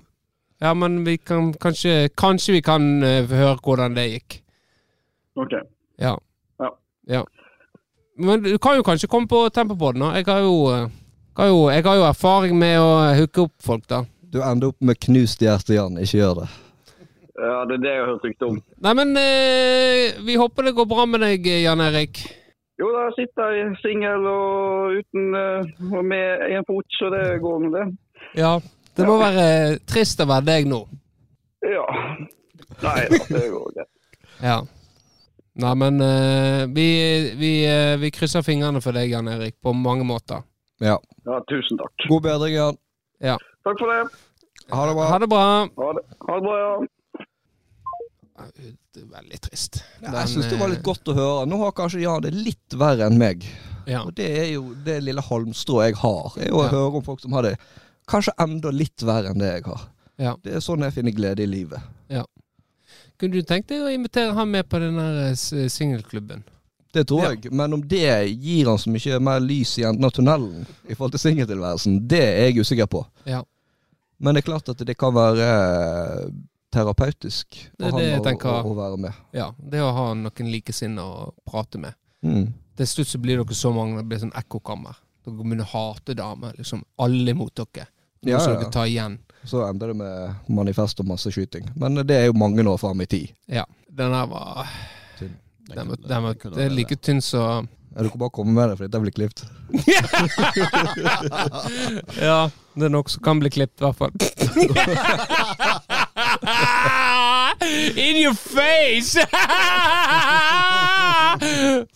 [0.59, 4.39] Ja, men vi kan kanskje Kanskje vi kan uh, høre hvordan det gikk.
[5.37, 5.53] OK.
[6.01, 6.17] Ja.
[6.59, 6.69] Ja.
[7.07, 7.23] ja.
[8.17, 10.15] Men du kan jo kanskje komme på Tempopodden, da.
[10.17, 10.87] Jeg har jo, eh,
[11.37, 12.87] har jo, jeg har jo erfaring med å
[13.19, 14.01] hooke opp folk, da.
[14.33, 15.99] Du ender opp med knust hjerte, Jan.
[16.01, 16.47] Ikke gjør det.
[17.37, 18.57] Ja, det er det jeg har hørt rykte om.
[18.81, 22.23] Nei, men uh, vi håper det går bra med deg, Jan Erik.
[22.81, 27.61] Jo da, jeg sitter singel og uten uh, og med én fot, så det går
[27.67, 27.85] med det.
[28.41, 28.57] Ja.
[28.97, 30.81] Det må være trist å være deg nå.
[31.67, 31.85] Ja.
[32.81, 33.91] Nei da, det går greit.
[34.41, 34.57] Ja.
[35.57, 36.87] Nei, men uh, vi,
[37.37, 40.43] vi, uh, vi krysser fingrene for deg, Jan Erik, på mange måter.
[40.83, 40.99] Ja.
[41.25, 41.93] Ja, tusen takk.
[42.09, 42.77] God bedring, Jan.
[43.25, 43.37] Ja.
[43.65, 44.03] Takk for det.
[44.69, 45.07] Ha det bra.
[45.09, 45.45] Ha det bra.
[45.81, 46.75] Ha det, ha det bra, ja.
[48.93, 49.81] det er veldig trist.
[50.01, 51.47] Ja, Den, jeg syns det var litt eh, godt å høre.
[51.49, 53.47] Nå har kanskje Jan det litt verre enn meg.
[53.87, 54.03] Ja.
[54.03, 56.37] Og det er jo det lille halmstrået jeg har.
[56.37, 56.73] Er jo å Ja.
[56.75, 57.55] høre om folk som har det
[58.07, 59.81] kanskje enda litt verre enn det jeg har.
[60.17, 60.35] Ja.
[60.43, 61.81] Det er sånn jeg finner glede i livet.
[63.17, 64.97] Kunne du tenkt deg å invitere han med på den
[65.35, 66.43] singelklubben?
[66.93, 67.29] Det tror Ja.
[67.33, 67.51] jeg.
[67.51, 71.11] Men om det gir han så mye mer lys i enden av tunnelen i forhold
[71.17, 73.05] til singeltilværelsen, det er jeg usikker på.
[73.25, 73.43] Ja.
[74.19, 76.29] Men det er klart at det kan være eh,
[76.71, 78.63] terapeutisk Det for det han å, tenker.
[78.65, 79.13] å være med.
[79.33, 81.93] Ja, det å ha noen likesinnede å prate med.
[82.23, 82.53] Mm.
[82.77, 84.95] Til slutt så blir dere så mange, det blir sånn ekkokammer.
[85.25, 86.53] Dere begynner å hate damer.
[86.57, 87.87] Liksom alle mot dere.
[88.25, 89.17] Nå Ja, skal dere ta igjen.
[89.47, 91.69] Så ender det med manifest og masse skyting.
[91.75, 93.27] Men det er jo mange år fram i tid.
[93.47, 93.63] Ja.
[93.89, 94.67] Den her var
[95.19, 95.29] Den
[95.69, 98.29] Den kunne- den var den kunne det er like tynn som Ja, Du kan bare
[98.29, 99.43] komme med det, for dette blir klippet.
[102.21, 104.11] Ja, det er noe som kan bli klippet, i hvert fall.
[107.97, 109.17] In your face!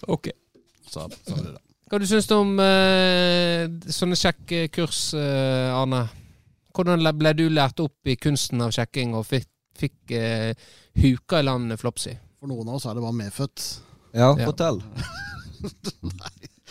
[0.08, 0.28] ok.
[0.90, 1.62] Så, så er det det.
[1.92, 6.06] Hva du syns du om eh, sånne sjekkekurs, eh, Arne?
[6.72, 10.54] Hvordan ble du lært opp i kunsten av sjekking og fikk, fikk eh,
[11.04, 12.14] huka i land Flopsy?
[12.40, 13.66] For noen av oss er det bare medfødt.
[14.16, 14.48] Ja, Ja.
[14.48, 14.80] fortell.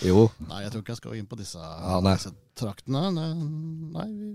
[0.00, 0.22] Jo.
[0.48, 2.14] Nei, jeg tror ikke jeg skal gå inn på disse, nei.
[2.16, 3.02] disse traktene.
[3.12, 4.28] Ne- Nei, vi,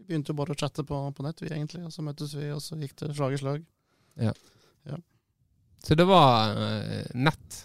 [0.00, 1.82] vi begynte jo bare å chatte på, på nett, vi egentlig.
[1.84, 3.66] Og så møttes vi, og så gikk det slag i slag.
[5.84, 7.58] Så det var eh, nett.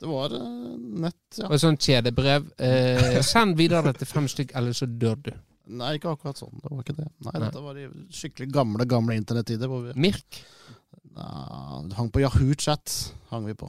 [0.00, 1.46] Det var eh, nett, ja.
[1.50, 2.46] Og et sånt kjedebrev.
[2.56, 5.32] Eh, send videre til fem stykk, eller så dør du.
[5.70, 6.56] Nei, ikke akkurat sånn.
[6.62, 7.08] Det var ikke det.
[7.26, 7.42] Nei, Nei.
[7.44, 7.84] dette var i
[8.16, 9.68] skikkelig gamle, gamle internettider.
[9.70, 10.40] Hvor vi Mirk.
[11.14, 12.96] Nei, hang på Yahoo-chat.
[13.30, 13.68] hang vi på.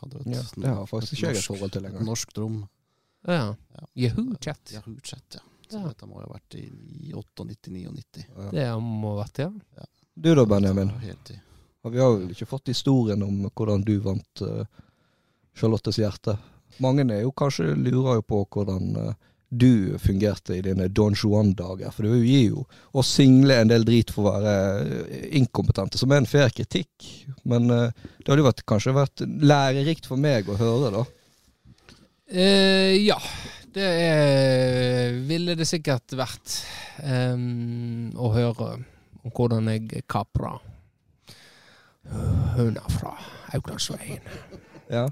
[0.00, 2.06] Hadde et, Ja, det har faktisk ikke jeg et forhold til lenger.
[2.06, 2.62] Norsk rom.
[3.28, 3.50] Ja.
[3.76, 3.86] Ja.
[4.06, 4.72] Yahoo-chat.
[4.78, 5.42] Yahoo-chat, ja.
[5.70, 5.88] Så Ja.
[5.90, 6.64] dette må jo ha vært i
[7.12, 8.24] 98-99.
[8.36, 8.50] Ja.
[8.50, 9.50] Det må ha vært, ja.
[10.16, 10.88] Du da, Benjamin?
[11.02, 11.30] Helt.
[11.84, 14.64] Vi har vel ikke fått historien om hvordan du vant eh,
[15.56, 16.36] Charlottes hjerte.
[16.80, 19.18] Mange er jo kanskje lurer jo på hvordan eh,
[19.50, 21.90] du fungerte i dine Don Juan-dager.
[21.92, 24.54] For du gir jo å single en del drit for å være
[25.10, 27.08] eh, inkompetente, som er en fair kritikk.
[27.42, 31.06] Men eh, det hadde jo vært, kanskje vært lærerikt for meg å høre, da.
[32.30, 33.16] Uh, ja,
[33.74, 33.88] det
[35.26, 36.60] ville det sikkert vært
[37.02, 38.68] um, å høre
[39.26, 40.52] om hvordan jeg kapra
[42.54, 43.16] høna fra
[43.58, 44.22] Auklandsveien.
[44.90, 45.06] Ja.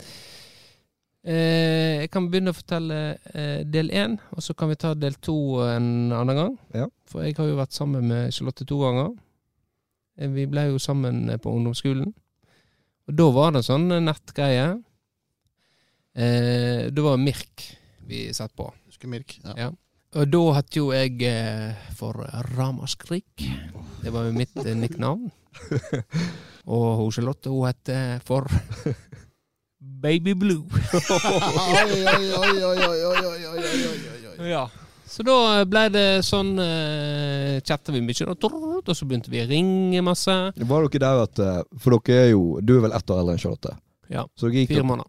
[1.29, 2.99] Eh, jeg kan begynne å fortelle
[3.35, 5.37] eh, del én, og så kan vi ta del to
[5.67, 6.55] en annen gang.
[6.77, 6.87] Ja.
[7.11, 9.11] For jeg har jo vært sammen med Charlotte to ganger.
[10.19, 12.13] Eh, vi ble jo sammen eh, på ungdomsskolen.
[13.09, 14.69] Og da var det en sånn eh, nettgreie.
[16.19, 17.67] Eh, det var Mirk
[18.09, 18.71] vi satt på.
[18.89, 19.37] Husker Mirk.
[19.45, 19.57] Ja.
[19.67, 19.73] Ja.
[20.17, 22.23] Og da het jo jeg eh, for
[22.55, 23.45] Ramaskrik.
[24.01, 25.29] Det var jo mitt eh, nicknavn.
[26.73, 27.91] Og hun Charlotte hun het
[28.29, 28.49] for
[29.89, 30.65] Baby Blue.
[30.65, 34.51] oi, oi, oi, oi, oi, oi, oi, oi.
[34.51, 34.69] Ja.
[35.09, 40.03] Så da ble det sånn uh, Chatta vi mye, og så begynte vi å ringe
[40.05, 40.35] masse.
[40.55, 41.41] Var dere der at
[41.81, 43.73] For dere er jo Du er vel ett år eldre enn Charlotte?
[44.13, 44.27] Ja.
[44.39, 45.09] Fire måneder.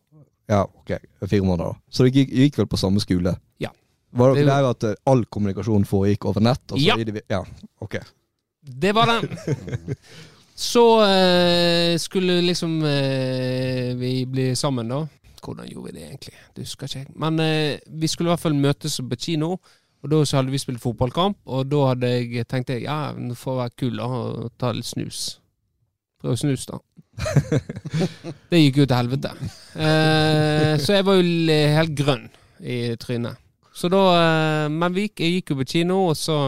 [0.49, 0.95] Ja, ok.
[1.27, 1.81] Fire måneder, da.
[1.91, 3.35] Så dere gikk, gikk vel på samme skole?
[3.61, 3.69] Ja.
[4.17, 6.63] Var dere der at all kommunikasjon foregikk over nett?
[6.79, 6.97] ja.
[7.29, 7.43] ja.
[7.83, 7.99] Ok.
[8.61, 9.19] Det var det.
[10.59, 15.05] Så eh, skulle liksom eh, vi bli sammen, da.
[15.39, 16.33] Hvordan gjorde vi det egentlig?
[16.55, 17.13] Det husker ikke jeg.
[17.15, 19.53] Men eh, vi skulle i hvert fall møtes på kino.
[20.03, 23.35] Og da så hadde vi spilt fotballkamp, og da hadde jeg tenkt jeg, ja, nå
[23.35, 25.23] får jeg være kul da, og ta litt snus.
[26.19, 26.79] Prøv å snus, da.
[28.51, 29.33] det gikk jo til helvete.
[29.75, 32.29] Eh, så jeg var jo helt grønn
[32.63, 33.39] i trynet.
[33.75, 36.45] Så da eh, Men vi jeg gikk jo på kino, og så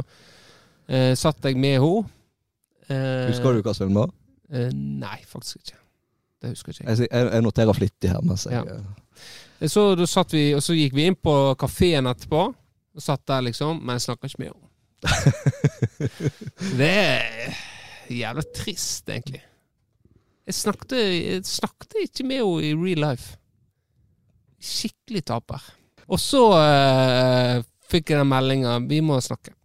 [0.87, 2.17] eh, satt jeg med henne.
[2.91, 4.11] Eh, Husker du hva film var?
[4.51, 5.77] Eh, nei, faktisk ikke.
[6.41, 7.07] Det husker ikke jeg.
[7.11, 8.21] Jeg, noterer flittig her.
[8.25, 8.79] Mens jeg, Ja.
[9.61, 12.47] eh, Så vi, og så gikk vi inn på kafeen etterpå.
[12.95, 13.79] Og satt der, liksom.
[13.85, 14.67] Men jeg snakka ikke med henne.
[16.79, 17.53] det er
[18.11, 19.41] jævla trist, egentlig.
[20.47, 23.37] Jeg snakket, jeg snakket ikke med henne i real life.
[24.61, 25.63] Skikkelig taper.
[26.11, 29.55] Og så uh, fikk jeg den meldinga 'Vi må snakke'.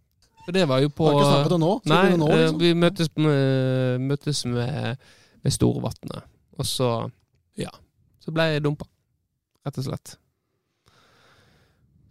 [0.47, 1.69] For det var jo på Har ikke snakket det nå?
[1.91, 2.59] Nei, det nå, eh, liksom.
[2.61, 5.07] vi møttes med, møttes med,
[5.43, 6.23] med Storvatnet.
[6.55, 6.91] Og så
[7.59, 7.73] Ja.
[8.23, 8.85] Så ble jeg dumpa.
[9.67, 10.13] Rett og slett.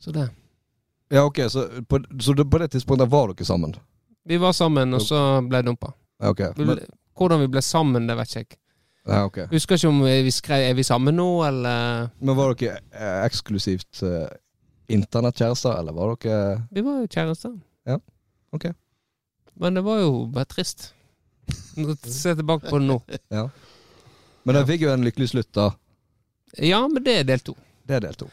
[0.04, 0.26] Så det.
[1.10, 3.72] ja, ok, Så, på, så på det tidspunktet var dere sammen?
[4.28, 5.94] Vi var sammen, og så ble jeg dumpa.
[6.20, 6.52] Ja, okay.
[6.58, 6.80] Men,
[7.16, 8.58] Hvordan vi ble sammen, det vet ikke jeg.
[9.06, 9.46] ja, okay.
[9.52, 14.02] Husker ikke om vi skrev Er vi sammen nå, eller Men var dere eh, eksklusivt
[14.02, 14.28] eh,
[14.92, 17.56] internettkjærester, eller var dere Vi var jo kjærester.
[17.86, 17.96] Ja,
[18.52, 18.66] ok.
[19.62, 20.90] Men det var jo bare trist.
[22.02, 23.00] Ser tilbake på det nå.
[23.36, 23.48] Ja.
[24.46, 25.70] Men den fikk jo en lykkelig slutt, da.
[26.62, 27.56] Ja, men det er del to.
[27.86, 28.28] Det er del to.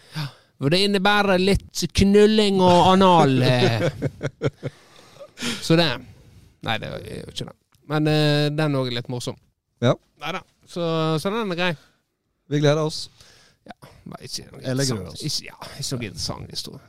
[0.61, 3.33] Og det innebærer litt knulling og anal.
[3.41, 3.87] Eh.
[5.65, 5.87] Så det
[6.63, 7.55] Nei, det er jo ikke det.
[7.91, 9.35] Men uh, den òg er litt morsom.
[9.83, 9.95] Ja.
[10.23, 10.39] Nei da.
[10.69, 10.83] Så,
[11.19, 11.71] så den er grei.
[12.53, 13.07] Vi gleder oss.
[14.05, 16.85] Bare ikke noe interessant- Ikke, ja, ikke noe interessant historie.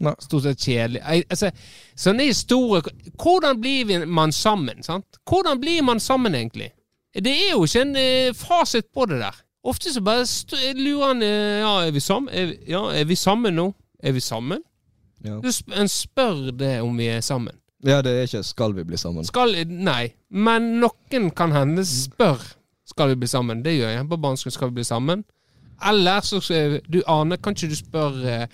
[0.00, 0.12] Nei.
[0.20, 1.00] Stort sett kjedelig.
[1.00, 1.50] Jeg, altså,
[1.96, 2.82] sånne historier
[3.16, 4.82] Hvordan blir man sammen?
[4.84, 5.06] sant?
[5.28, 6.70] Hvordan blir man sammen, egentlig?
[7.16, 9.36] Det er jo ikke en eh, fasit på det der.
[9.64, 10.26] Ofte så bare
[10.76, 12.28] lurer han eh, Ja, er vi sammen?
[12.34, 13.70] Er, vi- ja, er vi sammen nå?
[14.02, 14.60] Er vi sammen?
[15.24, 15.40] Ja.
[15.48, 17.56] Sp en spør det om vi er sammen.
[17.86, 19.24] ja, det er ikke 'skal vi bli sammen'.
[19.24, 20.12] Skal Nei.
[20.30, 22.38] Men noen kan hende spør
[22.86, 23.62] skal vi bli sammen.
[23.62, 24.52] Det gjør jeg på barneskolen.
[24.52, 25.24] Skal vi bli sammen?
[25.84, 26.40] Eller så
[26.90, 28.48] Du aner, kan ikke du spørre henne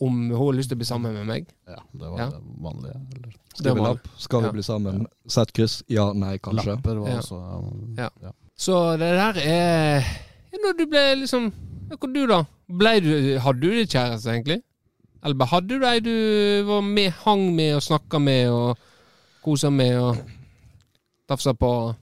[0.00, 1.46] om hun har lyst til å bli sammen med meg?
[1.68, 2.26] Ja, det var Ja.
[2.30, 2.96] det vanlige.
[3.16, 4.08] Eller Skriv en var- lapp.
[4.18, 4.52] Skal vi Ja.
[4.52, 5.06] bli sammen?
[5.28, 5.82] Sett kryss.
[5.88, 6.66] Ja, nei, kanskje.
[6.66, 7.18] lapper var Ja.
[7.18, 8.08] også um, Ja.
[8.22, 8.30] ja.
[8.56, 10.04] Så det der er
[10.52, 11.52] Når du ble liksom
[11.98, 12.44] Hvor du, da?
[12.68, 14.62] Ble du, hadde du det kjæreste, egentlig?
[15.24, 18.78] Eller hadde du ei du var med, hang med og snakka med og
[19.44, 20.16] kosa med og
[21.28, 21.94] tafsa på?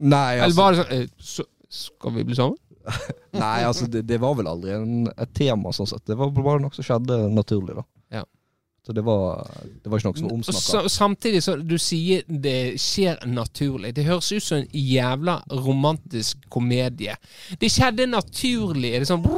[0.00, 2.56] Nei, Eller altså, var det sånn eh, så, Skal vi bli sammen?
[3.42, 6.04] nei, altså det, det var vel aldri en, et tema, sånn sett.
[6.08, 7.84] Det var bare noe som skjedde naturlig, da.
[8.20, 8.24] Ja.
[8.86, 9.22] Så det var,
[9.82, 10.88] det var ikke noe som var omsnakka.
[10.88, 13.90] samtidig så du sier det skjer naturlig.
[13.98, 15.34] Det høres ut som en jævla
[15.66, 17.14] romantisk komedie.
[17.60, 18.90] Det skjedde naturlig.
[18.96, 19.26] Er det sånn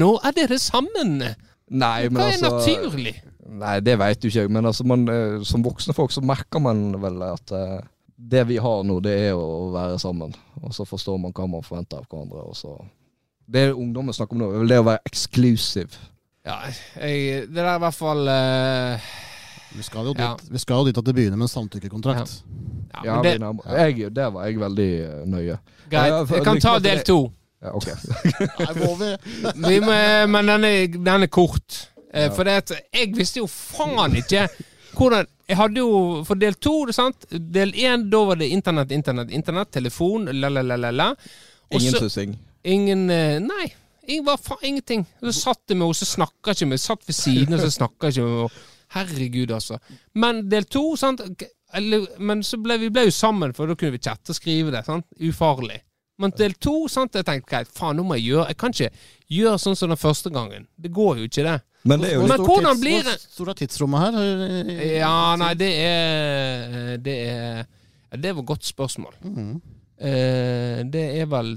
[0.00, 1.22] Nå er dere sammen!
[1.70, 3.14] Nei, men Hva er altså naturlig?
[3.62, 4.46] Nei, det veit du ikke.
[4.52, 7.80] Men altså, man, eh, som voksne folk så merker man vel at eh,
[8.30, 10.32] det vi har nå, det er å være sammen.
[10.62, 12.44] Og så forstår man hva man forventer av hverandre.
[12.48, 12.74] Og så
[13.46, 16.00] Det ungdommen snakker om nå, er vel det å være exclusive.
[16.44, 16.58] Ja,
[17.00, 19.04] jeg, det der er i hvert fall uh,
[19.76, 20.34] Vi skal jo dit, Ja.
[20.50, 22.34] vi skal jo dit at det begynner med en samtykkekontrakt.
[22.94, 25.56] ja, Ja, det, jeg, Der var jeg veldig eh, nøye.
[25.90, 26.30] Greit.
[26.30, 27.32] Jeg kan ta del to.
[27.64, 27.88] Ja, ok.
[28.60, 29.96] Nei, må må,
[30.30, 31.88] men den er, den er kort.
[32.12, 32.30] Eh, Ja.
[32.30, 34.46] For det at jeg visste jo faen ikke
[34.96, 37.26] hvordan Jeg hadde jo for del to, sant?
[37.30, 41.10] Del én, da var det internett, internett, internett, telefon, la-la-la-la.
[41.76, 42.36] Ingen sussing.
[42.64, 43.66] Ingen eh, Nei.
[44.06, 45.04] Ingen, var faen, ingenting.
[45.20, 48.12] Så satt jeg med henne, så snakka ikke med Satt ved siden, og så snakka
[48.12, 48.64] ikke med henne.
[48.94, 49.78] Herregud, altså.
[50.14, 51.20] Men del to, sant
[51.74, 54.72] eller, Men så ble vi ble jo sammen, for da kunne vi chatte og skrive
[54.74, 54.84] det.
[54.86, 55.06] sant?
[55.20, 55.80] Ufarlig.
[56.22, 58.90] Men del to, sant, jeg tenkte greit, faen, nå må jeg gjøre Jeg kan ikke
[59.34, 60.68] gjøre sånn som den første gangen.
[60.76, 61.56] Det går jo ikke, det.
[61.84, 64.12] Men det er jo Men stort hvordan tids- blir Hvor stort er tidsrommet her?
[64.98, 67.64] Ja, nei, det er Det er
[68.12, 69.14] ja, Det var et godt spørsmål.
[69.22, 69.60] Mm.
[70.00, 71.52] Eh, det er vel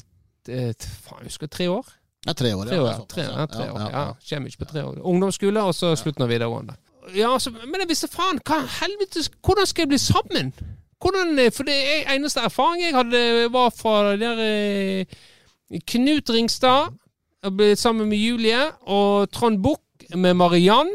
[0.49, 1.85] et, Faen, jeg husker tre år?
[2.23, 2.97] Det er tre år, Tre år, ja.
[3.07, 3.79] Tre, ja, tre år.
[3.79, 4.13] ja, Ja, ja.
[4.29, 4.97] Kommer ikke på tre år.
[5.03, 6.75] Ungdomsskole, og så slutten av videregående.
[7.15, 10.53] Ja, altså, men jeg visste faen, hva helvete Hvordan skal jeg bli sammen?
[10.99, 15.05] Hvordan, eh, for det er eneste erfaring jeg hadde, var fra der eh,
[15.87, 16.93] Knut Ringstad.
[17.43, 19.79] Jeg ble sammen med Julie, og Trond Buch
[20.15, 20.89] med Mariann.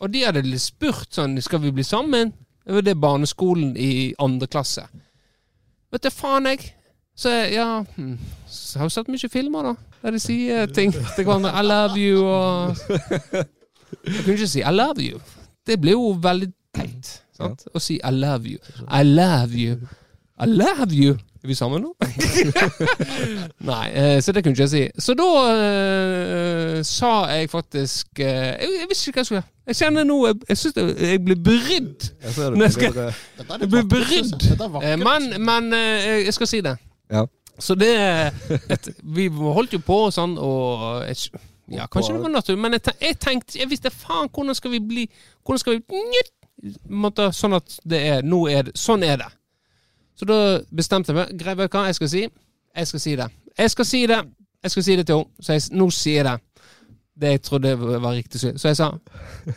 [0.00, 2.34] Og de hadde litt spurt sånn Skal vi bli sammen?
[2.66, 4.84] Det var det barneskolen i andre klasse.
[5.94, 6.72] Vet du faen, jeg.
[7.16, 8.16] Så ja hm,
[8.50, 10.00] så har jo sett mye filmer, da.
[10.02, 11.52] Der de sier ting til hverandre.
[11.54, 12.76] I love you og
[14.06, 15.20] Jeg kunne ikke si I love you.
[15.66, 17.64] Det blir jo veldig teit sant?
[17.72, 18.58] å si I love you.
[18.90, 19.78] I love you.
[20.38, 21.16] I love you.
[21.46, 21.92] Er vi sammen nå?
[23.70, 24.80] Nei, eh, så det kunne ikke jeg si.
[24.98, 29.52] Så da uh, sa jeg faktisk uh, jeg, jeg visste ikke hva jeg skulle gjøre.
[29.66, 32.08] Jeg kjenner nå Jeg, jeg syns jeg, jeg blir brydd.
[32.24, 32.98] Jeg ser det skal-
[33.60, 34.48] Jeg blir brydd.
[34.82, 34.98] jeg.
[35.06, 36.74] Men, men uh, jeg skal si det.
[37.14, 37.22] Ja.
[37.62, 37.92] Så det
[38.66, 41.06] et, Vi holdt jo på sånn, og
[41.70, 44.82] Ja, kanskje det var naturlig, men jeg, jeg tenkte Jeg visste faen, hvordan skal vi
[44.82, 45.06] bli
[45.46, 46.26] Hvordan skal vi!
[46.90, 49.30] Måtte, Sånn at det er Nå er det Sånn er det.
[50.16, 50.38] Så da
[50.72, 51.36] bestemte jeg meg.
[51.40, 52.26] Greit, hva jeg skal si?
[52.76, 53.28] Jeg skal si det.
[53.58, 54.20] Jeg skal si det.
[54.62, 55.44] Jeg skal si det til henne.
[55.44, 56.64] Så jeg, nå sier jeg det.
[57.16, 58.40] Det jeg trodde var riktig.
[58.40, 58.90] Så jeg sa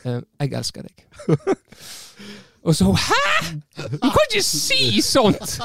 [0.05, 1.05] eh, Jeg elsker deg.
[2.64, 3.55] Og så Hæ?!
[3.91, 5.60] Du kan ikke si sånt!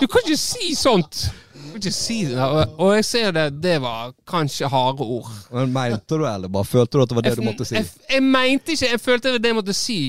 [0.00, 1.30] Du kan ikke si sånt!
[1.54, 2.38] Du kan ikke si det.
[2.78, 5.30] Og, jeg ser det, det var kanskje harde ord.
[5.52, 7.74] Men mente du eller bare følte du at det var det du måtte si?
[7.74, 10.00] Jeg, jeg mente ikke Jeg følte det var det jeg måtte si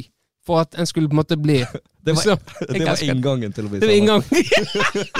[0.46, 1.60] for at en skulle på en måte bli
[2.06, 2.38] Det var,
[2.70, 4.44] det var inngangen til å bli Det var sammen.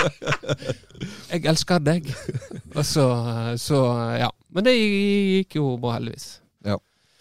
[1.32, 2.12] jeg elsker deg.
[2.76, 3.06] Og så,
[3.58, 3.80] så
[4.22, 4.28] Ja.
[4.54, 6.28] Men det gikk jo bra, heldigvis.
[6.64, 6.78] Ja.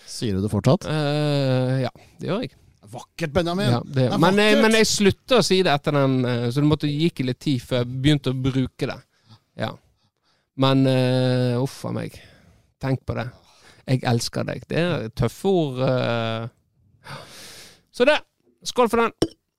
[0.06, 0.84] Sier du det fortsatt?
[0.84, 1.90] Uh, ja,
[2.20, 2.52] det gjør jeg.
[2.94, 3.72] Vakkert, Benjamin!
[3.72, 6.62] Ja, det, det men, jeg, men jeg slutta å si det etter den, eh, så
[6.62, 8.98] det måtte gikk litt tid før jeg begynte å bruke det.
[9.64, 9.72] Ja.
[10.62, 12.20] Men uh, uff a meg.
[12.84, 13.24] Tenk på det.
[13.88, 14.68] Jeg elsker deg.
[14.70, 15.80] Det er tøffe ord.
[15.88, 16.46] eh.
[17.94, 18.18] Så det.
[18.64, 19.12] Skål for den.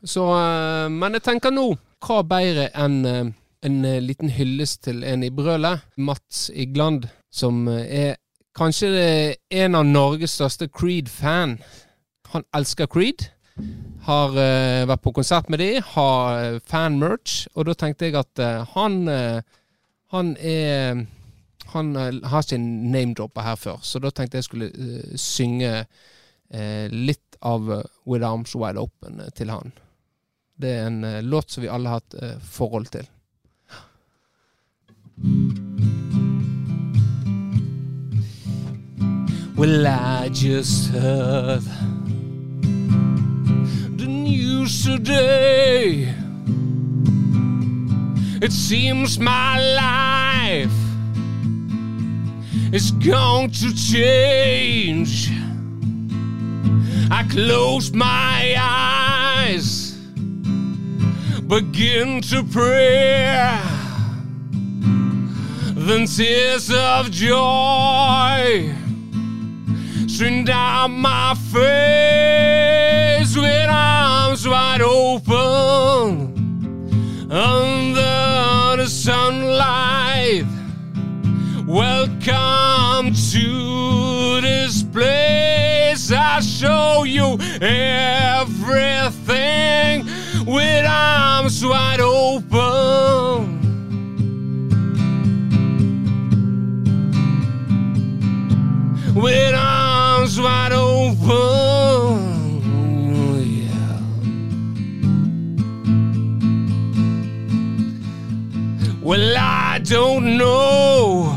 [0.03, 1.69] Så, eh, men jeg tenker nå,
[2.05, 3.31] hva bedre enn eh,
[3.65, 8.17] en eh, liten hyllest til en i brølet, Mats Igland, som er
[8.55, 8.91] kanskje
[9.49, 11.57] en av Norges største Creed-fan.
[12.35, 13.29] Han elsker Creed.
[14.03, 18.67] Har uh, vært på konsert med de, har fan-merch, og da tenkte jeg at uh,
[18.73, 19.39] han uh,
[20.11, 21.05] Han er
[21.71, 24.69] Han har ikke name-dropper her før, så da tenkte jeg skulle
[25.15, 25.85] synge
[26.91, 29.71] litt av eh, With Arms Wide Open eh, til han.
[30.57, 33.09] Det er en eh, låt som vi alle har hatt eh, forhold til.
[39.55, 41.63] Well, I just heard
[43.97, 46.13] the news today.
[48.41, 50.75] It seems my life
[52.73, 55.44] is going to change.
[57.11, 59.91] I close my eyes,
[61.47, 63.61] begin to pray.
[65.75, 68.73] Then tears of joy
[70.07, 76.33] stream down my face with arms wide open
[77.31, 80.45] under the sunlight.
[81.67, 85.44] Welcome to this place.
[86.35, 88.85] I show you everything
[90.45, 93.61] with arms wide open.
[99.15, 101.05] With arms wide open.
[109.01, 111.31] Well, I don't know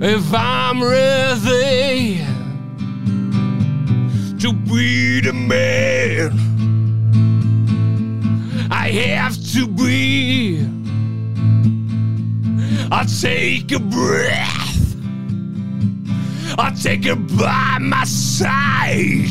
[0.00, 2.31] if I'm ready
[4.74, 6.32] be the man
[8.70, 10.66] I have to be.
[12.90, 14.96] I take a breath,
[16.58, 19.28] I take it by my side.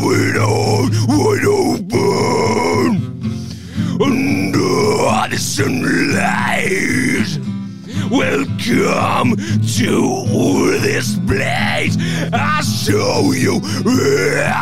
[0.04, 1.90] with all wide open
[5.30, 7.28] the sunlight.
[8.10, 9.36] Welcome
[9.78, 11.96] to this place.
[12.34, 13.62] I'll show you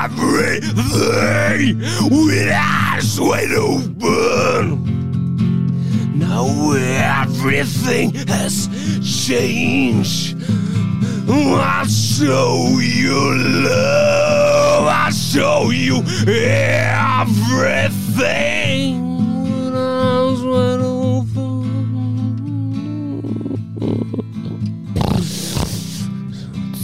[0.04, 0.64] everything
[2.10, 4.84] with eyes wide open.
[6.20, 8.68] Now everything has
[9.28, 10.36] changed.
[11.30, 14.88] I'll show you love.
[14.88, 17.88] I'll show you everything.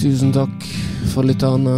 [0.04, 0.66] Tusen takk
[1.14, 1.76] for lytterne.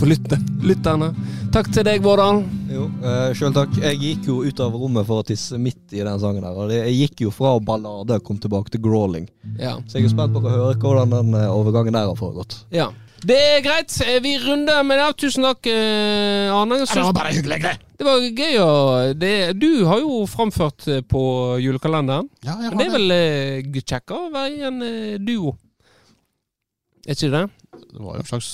[0.00, 1.12] For lytte, lytterne.
[1.54, 2.40] Takk til deg, Vårdal.
[2.72, 3.74] Jo, eh, sjøl takk.
[3.82, 6.56] Jeg gikk jo ut av rommet for å tisse midt i den sangen her.
[6.56, 9.28] Og det, jeg gikk jo fra ballade og kom tilbake til grawling.
[9.60, 9.76] Ja.
[9.86, 12.64] Så jeg er spent på å høre hvordan den eh, overgangen der har foregått.
[12.74, 12.90] ja.
[13.22, 13.94] Det er greit.
[14.02, 15.04] Eh, Vi runder med det.
[15.22, 16.80] Tusen takk, eh, Arne.
[16.80, 17.78] Jeg Det var bare hyggelig, det.
[17.98, 21.22] Det var gøy å det, Du har jo framført på
[21.62, 22.26] julekalenderen.
[22.42, 22.98] Ja, jeg har det er det.
[22.98, 25.54] vel eh, kjekkere å være i en eh, duo?
[27.06, 27.44] Er ikke det?
[27.92, 28.50] Det var jo en slags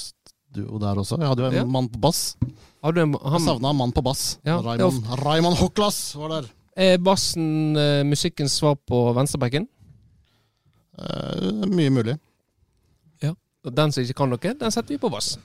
[0.54, 1.18] duo der også.
[1.20, 1.64] Jeg hadde jo en Ja.
[1.64, 2.36] mann på bass.
[2.82, 4.38] Har du en, Jeg han, savna en mann på bass.
[4.46, 6.48] Ja, Raymond, Raymond Hoklas var der.
[6.76, 9.66] er bassen uh, musikkens svar på venstrebacken?
[10.98, 12.16] Uh, mye mulig.
[13.22, 13.32] Ja.
[13.64, 15.36] Og Den som ikke kan noe, den setter vi på bass.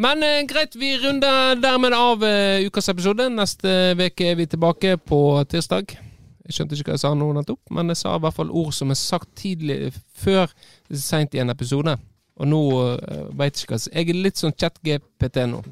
[0.00, 2.24] Men uh, greit, vi runder dermed av
[2.66, 3.28] ukas episode.
[3.32, 5.94] Neste uke er vi tilbake på tirsdag.
[6.42, 8.72] Jeg skjønte ikke hva jeg sa nå nettopp, men jeg sa i hvert fall ord
[8.74, 10.50] som er sagt tidlig før
[10.90, 11.94] seint i en episode.
[12.40, 15.62] Og nå uh, veit jeg ikke hva Jeg er litt sånn chat-GPT nå.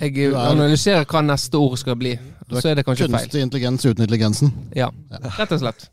[0.00, 2.12] Jeg er- analyserer hva neste ord skal bli.
[2.12, 3.20] Er Så er det kanskje feil.
[3.26, 4.52] Kunstig intelligens uten intelligensen.
[4.76, 4.90] Ja,
[5.38, 5.88] rett og slett.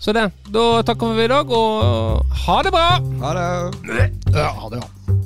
[0.00, 0.30] Så det.
[0.48, 2.86] Da takker vi for i dag, og ha det bra!
[3.20, 4.06] Ha det!
[4.32, 5.16] Ja, ha det, ja.